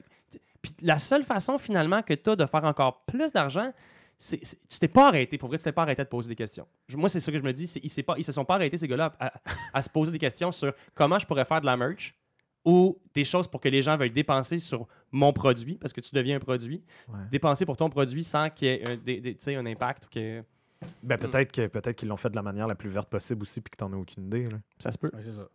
[0.62, 3.72] Puis la seule façon finalement que t'as de faire encore plus d'argent,
[4.18, 5.38] c'est, c'est- tu t'es pas arrêté.
[5.38, 6.68] Pour vrai, tu t'es pas arrêté de poser des questions.
[6.88, 7.68] Je- moi, c'est ça que je me dis.
[7.68, 9.34] C'est, ils, s'est pas, ils se sont pas arrêtés, ces gars-là, à, à-
[9.74, 12.16] à se poser des questions sur comment je pourrais faire de la merch
[12.66, 16.10] ou des choses pour que les gens veuillent dépenser sur mon produit, parce que tu
[16.14, 16.84] deviens un produit.
[17.08, 17.20] Ouais.
[17.32, 20.06] Dépenser pour ton produit sans qu'il y ait un, des- des- tu sais, un impact
[20.06, 20.44] ou que
[21.04, 23.62] Ben, peut-être, que, peut-être qu'ils l'ont fait de la manière la plus verte possible aussi,
[23.62, 24.50] puis que t'en as aucune idée.
[24.50, 24.58] Là.
[24.80, 25.10] ça se peut.
[25.14, 25.48] Ouais, c'est ça.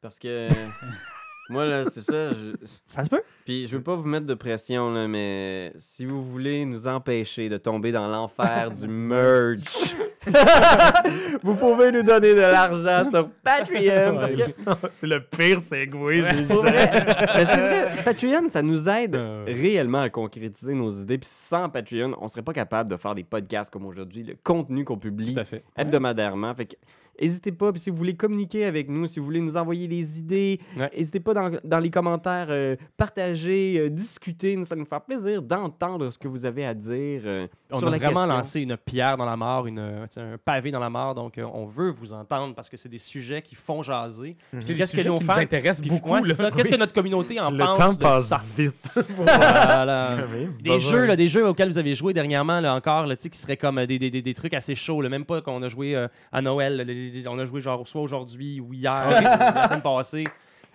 [0.00, 0.46] Parce que
[1.50, 2.30] moi, là, c'est ça.
[2.32, 2.54] je-
[2.88, 3.22] Ça se peut.
[3.44, 7.48] Puis je veux pas vous mettre de pression, là, mais si vous voulez nous empêcher
[7.48, 9.94] de tomber dans l'enfer du merch,
[11.42, 14.14] vous pouvez nous donner de l'argent sur Patreon.
[14.14, 14.42] parce que
[14.92, 16.22] c'est le pire segway, j'ai.
[16.64, 19.44] Mais c'est vrai, Patreon, ça nous aide Euh.
[19.46, 21.18] réellement à concrétiser nos idées.
[21.18, 24.84] Puis sans Patreon, on serait pas capable de faire des podcasts comme aujourd'hui, le contenu
[24.84, 25.64] qu'on publie Tout à fait.
[25.76, 26.54] hebdomadairement.
[26.54, 26.76] Fait que
[27.20, 30.18] N'hésitez pas, puis si vous voulez communiquer avec nous, si vous voulez nous envoyer des
[30.18, 30.90] idées, Ouais.
[30.96, 34.56] n'hésitez pas dans, dans les commentaires, euh, partager, euh, discuter.
[34.56, 37.88] Nous, ça nous faire plaisir d'entendre ce que vous avez à dire euh, On sur
[37.88, 38.34] a la vraiment question.
[38.36, 41.14] lancé une pierre dans la mare, une, un pavé dans la mare.
[41.14, 44.36] Donc, euh, on veut vous entendre parce que c'est des sujets qui font jaser.
[44.52, 46.22] C'est des Qu'est-ce que sujets nos qui fans- nous beaucoup.
[46.32, 46.50] ça?
[46.50, 48.42] Qu'est-ce que notre communauté en Le pense temps de passe ça?
[48.56, 48.74] vite.
[49.16, 50.16] Voilà.
[50.20, 53.22] Jamais Des jeux, là, des jeux auxquels vous avez joué dernièrement, là, encore, là, tu
[53.24, 55.00] sais, qui seraient comme euh, des, des, des, des trucs assez chauds.
[55.00, 55.08] là.
[55.08, 56.76] Même pas qu'on a joué euh, à Noël.
[56.76, 60.24] là, on a joué genre soit aujourd'hui ou hier, ou la semaine passée.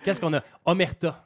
[0.04, 0.42] Qu'est-ce qu'on a?
[0.64, 1.24] Omerta.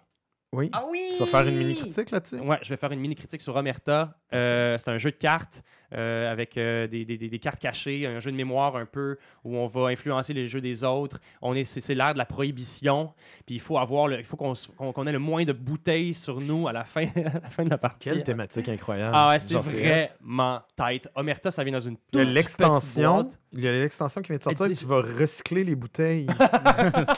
[0.54, 0.68] Oui.
[0.74, 0.98] Ah oui!
[1.16, 2.36] Tu vas faire une mini critique là-dessus?
[2.36, 4.14] Ouais, je vais faire une mini critique sur Omerta.
[4.34, 5.62] Euh, c'est un jeu de cartes
[5.92, 9.56] euh, avec euh, des, des- des- cartes cachées, un jeu de mémoire un peu où
[9.56, 11.18] on va influencer les jeux des autres.
[11.40, 13.12] On est, c'est, c'est l'ère de la prohibition.
[13.46, 16.40] Puis il faut avoir, le, il faut qu'on, qu'on- ait le moins de bouteilles sur
[16.40, 18.08] nous à la fin, à la, fin de la partie.
[18.10, 19.12] Quelle thématique incroyable.
[19.14, 21.08] Ah ouais, c'est Genre, vraiment tête.
[21.14, 23.24] Omerta, ça vient dans une toute l'extension.
[23.24, 23.38] petite.
[23.54, 24.66] Il y a l'extension qui vient de sortir.
[24.66, 26.26] Et- Tu vas recycler les bouteilles.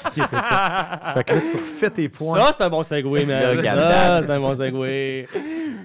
[0.03, 2.39] Ce qui était pas- fait que là, tu refais tes points.
[2.41, 3.63] Ça, c'est un bon segway, man.
[3.63, 5.29] Ça, c'est un bon segway.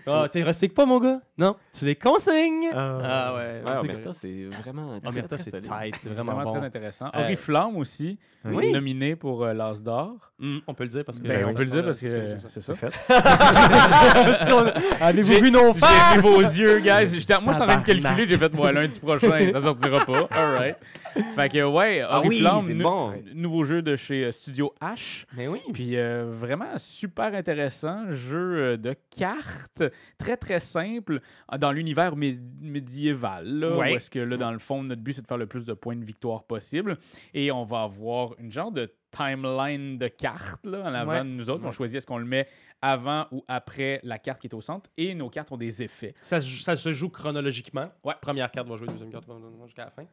[0.07, 1.19] Ah, t'es recycles pas, mon gars?
[1.37, 2.69] Non, tu les consignes?
[2.79, 2.99] Ah.
[3.03, 3.39] Ah ouais.
[3.39, 4.99] Ouais, c'est Omerta, c'est vraiment.
[5.05, 6.65] Omerta, très c'est tight, c'est Vraiment, vraiment très bon.
[6.65, 7.07] intéressant.
[7.15, 8.71] Euh, Oriflamme aussi, Oui.
[8.71, 10.28] nominé pour euh, l'As d'or.
[10.41, 11.27] Hum, on peut le dire parce que.
[11.27, 11.53] Ben, on oui.
[11.55, 12.07] peut le dire parce que
[12.49, 12.73] c'est ça.
[12.73, 12.87] Fait.
[15.01, 16.15] Avez-vous J'ai- vu nos J'ai faces?
[16.15, 16.87] vu vos yeux, guys.
[16.89, 18.25] Moi, je suis en train de calculer.
[18.29, 20.27] J'ai fait, moi, lundi prochain, ça sortira pas.
[20.31, 20.75] All right.
[21.35, 23.13] Fait que, ouais, Ah oui, Oriflamme, c'est nou- bon.
[23.33, 25.25] nouveau jeu de chez euh, Studio H.
[25.35, 25.59] Mais oui.
[25.73, 29.83] Puis euh, vraiment super intéressant, jeu euh, de cartes,
[30.17, 31.19] très très simple
[31.57, 33.45] dans l'univers mé- médiéval.
[33.59, 33.93] Là, Ouais.
[33.93, 35.73] Où est-ce que là, dans le fond, notre but c'est de faire le plus de
[35.73, 36.97] points de victoire possible.
[37.33, 41.19] Et on va avoir une genre de timeline de cartes là, en avant Ouais.
[41.19, 41.63] de nous autres.
[41.65, 42.47] On choisit est-ce qu'on le met
[42.81, 44.89] avant ou après la carte qui est au centre?
[44.97, 46.13] Et nos cartes ont des effets.
[46.21, 47.89] Ça, se- ça se joue chronologiquement.
[48.03, 48.13] Ouais.
[48.21, 50.03] Première carte va jouer, deuxième carte va jouer jusqu'à la fin.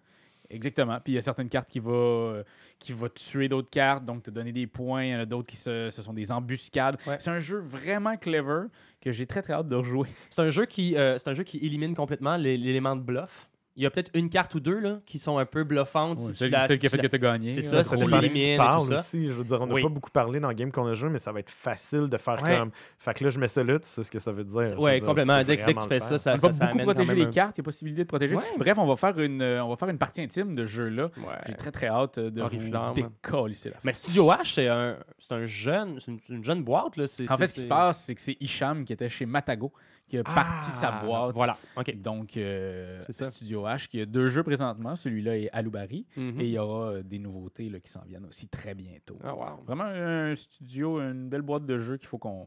[0.49, 1.01] Exactement.
[1.01, 1.93] Puis il y a certaines cartes qui vont
[2.35, 2.43] euh,
[2.79, 5.03] qui va tuer d'autres cartes, donc te donner des points.
[5.05, 6.97] Il y en a d'autres qui se, ce sont des embuscades.
[7.07, 7.17] Ouais.
[7.19, 8.67] C'est un jeu vraiment clever
[9.01, 10.09] que j'ai très très hâte de rejouer.
[10.31, 13.49] C'est un jeu qui, euh, c'est un jeu qui élimine complètement l'é- l'élément de bluff.
[13.77, 16.19] Il y a peut-être une carte ou deux là, qui sont un peu bluffantes.
[16.19, 17.53] si Ouais, tu celle, la- celle si qui a fait la- que tu as gagné.
[17.53, 18.99] C'est là, ça, Ça si tu dépend et tout ça.
[19.01, 19.27] aussi.
[19.27, 19.83] Je veux dire, on n'a Oui.
[19.83, 22.17] pas beaucoup parlé dans le game qu'on a joué, mais ça va être facile de
[22.17, 22.57] faire Ouais.
[22.57, 22.71] comme.
[22.99, 24.63] Fait que là, je mets ça là, tu sais ce que ça veut dire.
[24.63, 25.37] Dire, complètement.
[25.39, 27.15] Dès, que- dès que vraiment tu fais ça, ça, On ça, va ça beaucoup protéger
[27.15, 28.35] les cartes, il y a possibilité de protéger.
[28.37, 28.43] Ouais.
[28.59, 31.11] Bref, on va faire une, euh, on va faire une partie intime de ce jeu-là.
[31.19, 31.23] Ouais.
[31.47, 32.49] J'ai très très hâte euh, de vous
[32.95, 36.97] décoller la Mais Studio H, c'est un, c'est un jeune, c'est une, jeune boîte.
[36.97, 37.05] Là.
[37.29, 39.73] En fait, ce qui se passe, c'est que c'est Hicham qui était chez Matago
[40.09, 41.35] qui a parti sa Ah, boîte.
[41.35, 41.95] Voilà, OK.
[42.01, 43.31] Donc, euh, C'est ça.
[43.31, 44.95] Studio H qui a deux jeux présentement.
[44.97, 46.07] Celui-là est Aloubari.
[46.17, 46.41] Mhm.
[46.41, 49.19] Et il y aura euh, des nouveautés là, qui s'en viennent aussi très bientôt.
[49.25, 49.65] Ah, wow.
[49.67, 52.47] Vraiment un studio, une belle boîte de jeux qu'il faut qu'on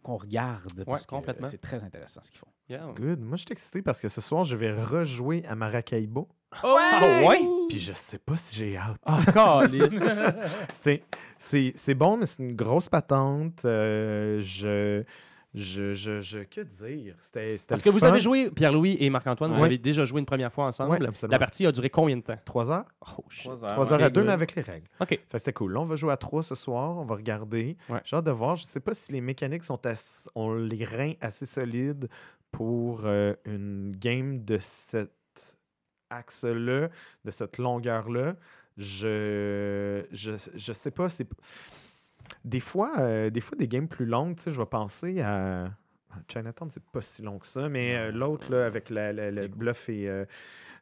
[0.00, 0.84] qu'on regarde.
[0.84, 1.48] parce que, complètement.
[1.48, 2.46] C'est très intéressant ce qu'ils font.
[2.68, 2.86] Yeah.
[2.94, 3.18] Good.
[3.20, 6.28] Moi, je suis excité parce que ce soir, je vais rejouer à Maracaibo.
[6.62, 7.40] Ah ouais?
[7.68, 9.00] Puis je sais pas si j'ai hâte.
[9.04, 9.62] Ah.
[10.72, 11.02] C'est-
[11.40, 13.64] C'est c'est bon, mais c'est une grosse patente.
[13.64, 15.02] Euh, je,
[15.58, 17.16] je, je, je- Que dire?
[17.20, 20.26] C'était c'était Parce que vous avez joué, Pierre-Louis et Marc-Antoine, vous avez déjà joué une
[20.26, 20.92] première fois ensemble.
[20.92, 21.32] Ouais, absolument.
[21.32, 22.38] La partie a duré combien de temps?
[22.44, 22.84] Trois heures?
[23.00, 23.24] Oh.
[23.28, 24.04] Trois Trois heures ouais.
[24.06, 24.86] à deux, mais avec les règles.
[25.00, 25.08] OK.
[25.08, 25.72] Fait c'était cool.
[25.72, 26.96] Là, on va jouer à trois ce soir.
[26.98, 27.76] On va regarder.
[27.88, 28.00] Ouais.
[28.04, 28.56] J'ai hâte de voir.
[28.56, 32.08] Je sais pas si les mécaniques sont ass- ont les reins assez solides
[32.50, 35.10] pour euh, une game de cet
[36.10, 36.88] axe-là,
[37.24, 38.34] de cette longueur-là.
[38.76, 41.08] Je, je je sais pas.
[41.08, 41.28] C'est
[42.44, 44.36] des fois euh, des fois des games plus longues.
[44.36, 45.70] Tu sais, je vais penser à
[46.28, 49.48] Chinatown, c'est pas si long que ça, mais euh, l'autre là avec la, la- le
[49.48, 50.24] bluff et euh,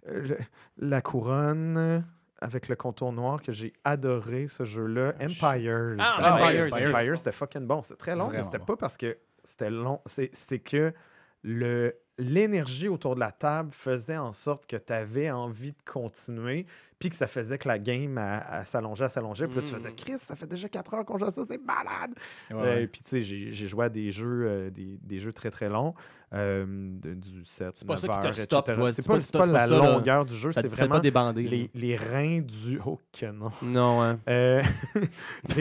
[0.06, 0.38] le-
[0.78, 2.04] la couronne
[2.40, 5.14] avec le contour noir que j'ai adoré ce jeu-là.
[5.20, 5.96] Empires.
[5.98, 7.18] Ah, Empires, Empires, Empires.
[7.18, 7.82] c'était fucking bon.
[7.82, 8.64] C'était très long, mais c'était bon.
[8.66, 10.00] pas parce que c'était long.
[10.06, 10.92] C'est que
[11.42, 16.66] le l'énergie autour de la table faisait en sorte que tu avais envie de continuer,
[16.98, 18.18] puis que ça faisait que la game
[18.64, 19.46] s'allongeait, s'allongeait.
[19.48, 19.96] Puis là, tu faisais Mm.
[19.96, 22.12] Chris, ça fait déjà 4 heures qu'on joue à ça, c'est malade!
[22.50, 22.86] Ouais, Euh, ouais.
[22.86, 25.92] puis tu sais, j'ai joué à des jeux, euh, des, des jeux très très longs,
[26.32, 28.78] euh, de- du 7, C'est pas 9 ça qui te heures, stoppe, etc.
[28.78, 28.88] toi.
[28.88, 29.92] C'est C'est pas, pas- pas pas- la pas là.
[29.92, 31.32] longueur du jeu, c'est pas vraiment là.
[31.34, 32.80] les, les reins du...
[32.86, 33.50] Oh que non!
[33.62, 34.18] Non, hein.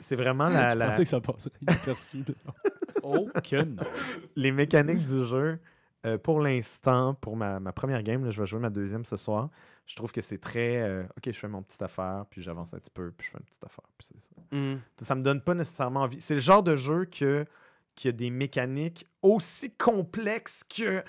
[0.00, 2.24] C'est vraiment la, la- ça passerait inaperçu.
[3.12, 3.82] Oh que non.
[4.36, 5.58] les mécaniques du jeu.
[6.06, 9.16] euh, pour l'instant, pour ma, ma première game, là, je vais jouer ma deuxième ce
[9.16, 9.50] soir.
[9.86, 10.76] Je trouve que c'est très.
[10.78, 13.38] euh, ok, je fais mon petite affaire, puis j'avance un petit peu, puis je fais
[13.38, 13.84] une petite affaire.
[13.98, 14.56] Puis c'est ça.
[14.56, 14.80] Mm.
[14.98, 16.20] Ça me donne pas nécessairement envie.
[16.20, 17.44] C'est le genre de jeu que,
[17.96, 21.02] qui a des mécaniques aussi complexes que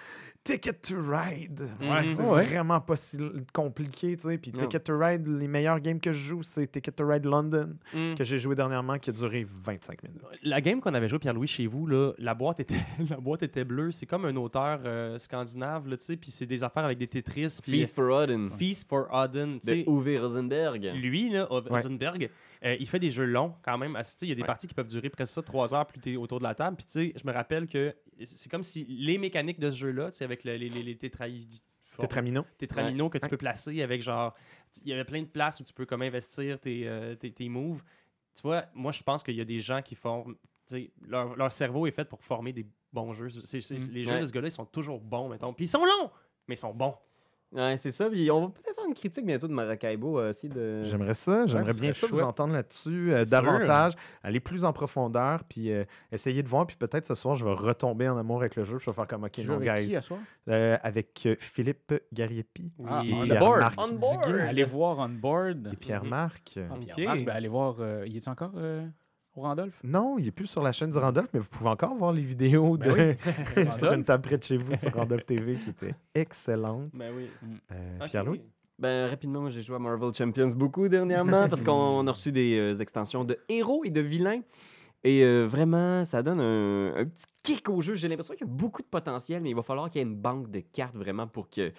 [0.44, 1.62] Ticket to Ride.
[1.80, 2.44] Ouais, c'est ouais.
[2.46, 3.18] vraiment pas si
[3.54, 4.38] compliqué, tu sais.
[4.40, 4.52] Puis.
[4.52, 8.16] Ticket to Ride, les meilleurs games que je joue, c'est Ticket to Ride London, Mm.
[8.16, 10.22] que j'ai joué dernièrement, qui a duré 25 minutes.
[10.42, 12.74] La game qu'on avait joué Pierre-Louis chez vous, là, la boîte était
[13.10, 13.92] la boîte était bleue.
[13.92, 17.08] C'est comme un auteur euh, scandinave, là, tu sais, puis c'est des affaires avec des
[17.08, 17.60] Tetris.
[17.62, 18.48] puis- Feast for Odin.
[18.58, 19.60] Feast for Odin.
[19.62, 19.84] tu sais.
[19.88, 20.92] Uwe Rosenberg.
[20.96, 22.30] Lui, là, Rosenberg,
[22.64, 23.98] euh, il fait des jeux longs quand même.
[24.22, 24.48] Il y a des Ouais.
[24.48, 26.78] parties qui peuvent durer presque ça, trois heures plus t'es autour de la table.
[26.78, 30.12] Puis tu sais, je me rappelle que c'est comme si les mécaniques de ce jeu-là,
[30.12, 31.62] tu sais, avec le- les, les, les tétraï-
[31.98, 32.46] Tetramino.
[32.58, 34.34] tétramino que tu peux placer avec genre.
[34.84, 37.50] Il y avait plein de places où tu peux comme investir tes, euh, tes, tes
[37.50, 37.84] moves.
[38.36, 40.36] Tu vois, moi je pense qu'il y a des gens qui forment.
[40.68, 43.28] tu sais, Leur, leur cerveau est fait pour former des bons jeux.
[43.28, 43.92] Mm.
[43.92, 44.22] Les jeux Ouais.
[44.22, 45.54] de ce gars-là, ils sont toujours bons, mettons.
[45.54, 46.10] Puis ils sont longs,
[46.48, 46.96] mais ils sont bons.
[47.54, 48.10] Ouais, c'est ça.
[48.10, 50.48] Puis on va peut-être faire une critique bientôt de Maracaibo euh, aussi.
[50.48, 50.84] De...
[50.84, 51.46] J'aimerais ça.
[51.46, 53.42] J'aimerais bien ça vous entendre là-dessus euh, sûr.
[53.42, 53.94] davantage,
[54.24, 56.66] aller plus en profondeur, puis euh, essayer de voir.
[56.66, 58.78] Puis peut-être ce soir, je vais retomber en amour avec le jeu.
[58.78, 59.96] puis Je vais faire comme OK, non, avec qui guys.
[59.98, 60.20] à soir?
[60.50, 63.90] Euh, avec Philippe Gariepi Ah, et on Pierre-Marc board.
[63.92, 64.36] On board.
[64.48, 65.70] Allez voir On Board.
[65.74, 66.58] Et Pierre-Marc.
[66.58, 66.76] Ah.
[66.80, 67.76] Pierre-Marc, ben, allez voir.
[67.80, 68.86] euh, il est encore euh,
[69.36, 69.74] au Randolph?
[69.84, 72.22] Non, il n'est plus sur la chaîne du Randolph, mais vous pouvez encore voir les
[72.22, 73.16] vidéos Ben de...
[73.54, 73.96] sur Randolph.
[73.98, 76.90] une table près de chez vous sur Randolph TV qui était excellente.
[76.94, 77.28] Ben oui.
[77.72, 78.08] Euh, Ok.
[78.10, 78.42] Pierre-Louis?
[78.80, 82.74] Ben, rapidement, j'ai joué à Marvel Champions beaucoup dernièrement parce qu'on a reçu des euh,
[82.82, 84.42] extensions de héros et de vilains.
[85.04, 87.96] Et euh, vraiment, ça donne un, un petit kick au jeu.
[87.96, 90.08] J'ai l'impression qu'il y a beaucoup de potentiel, mais il va falloir qu'il y ait
[90.08, 91.72] une banque de cartes vraiment pour qu'ils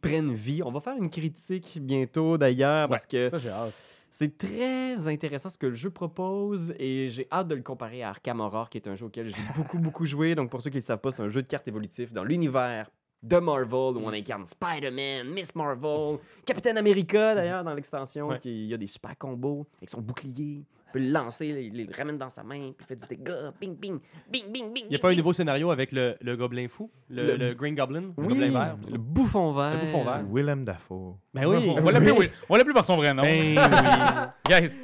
[0.00, 0.62] prennent vie.
[0.64, 3.74] On va faire une critique bientôt d'ailleurs parce que Ça, j'ai hâte.
[4.16, 8.10] C'est très intéressant ce que le jeu propose et j'ai hâte de le comparer à
[8.10, 10.36] Arkham Horror, qui est un jeu auquel j'ai beaucoup, beaucoup joué.
[10.36, 12.22] Donc, pour ceux qui ne le savent pas, c'est un jeu de cartes évolutif dans
[12.22, 12.92] l'univers
[13.24, 18.38] de Marvel où on incarne Spider-Man, Miss Marvel, Captain America d'ailleurs dans l'extension, Ouais.
[18.38, 20.64] qui il y a des super combos avec son bouclier.
[20.96, 23.06] Il peut le lancer, là, il le ramène dans sa main, puis il fait du
[23.06, 23.52] dégât.
[23.60, 23.98] Bing, bing,
[24.30, 24.84] bing, bing, bing.
[24.84, 27.54] Il n'y a pas un nouveau scénario avec le, le gobelin fou, le, Le- le
[27.54, 28.76] Green Goblin, le gobelin vert?
[28.90, 29.74] le bouffon vert.
[29.74, 30.22] Le bouffon vert.
[30.32, 31.16] Willem Dafoe.
[31.32, 31.74] Ben oui.
[31.78, 33.22] On va l'appeler par son vrai nom.
[33.22, 33.56] Ben
[34.48, 34.78] Guys,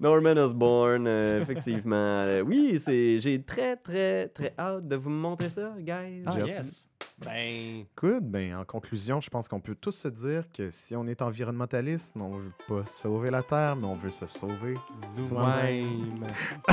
[0.00, 1.94] Norman Osborn, euh, effectivement.
[1.96, 6.22] Euh, oui, c'est j'ai très, très, très hâte de vous montrer ça, guys.
[6.26, 6.88] Ah, yes.
[7.24, 8.22] Ben, Good.
[8.30, 12.14] Ben, en conclusion, je pense qu'on peut tous se dire que si on est environnementaliste,
[12.16, 14.74] on veut pas sauver la Terre, mais on veut se sauver
[15.16, 16.22] nous-mêmes.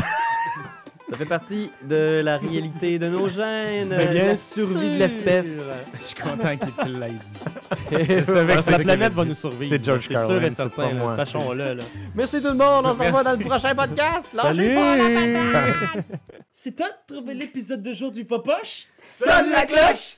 [1.10, 5.72] Ça fait partie de la réalité de nos gènes, bien la survie de l'espèce.
[5.93, 7.91] Je suis content qu'il l'ait dit.
[7.91, 9.70] Je savais que la planète va nous survivre.
[9.70, 11.16] C'est George C'est sûr Carlin, et certain.
[11.16, 11.74] Sachons-le.
[11.76, 11.84] là.
[12.16, 14.34] Merci tout le monde, on se revoit dans le prochain podcast.
[14.34, 14.76] Lâchez Salut!
[14.76, 16.06] pas la patate.
[16.52, 18.88] C'est toi de trouver l'épisode de jour du Popoche?
[19.06, 20.18] Sonne la cloche!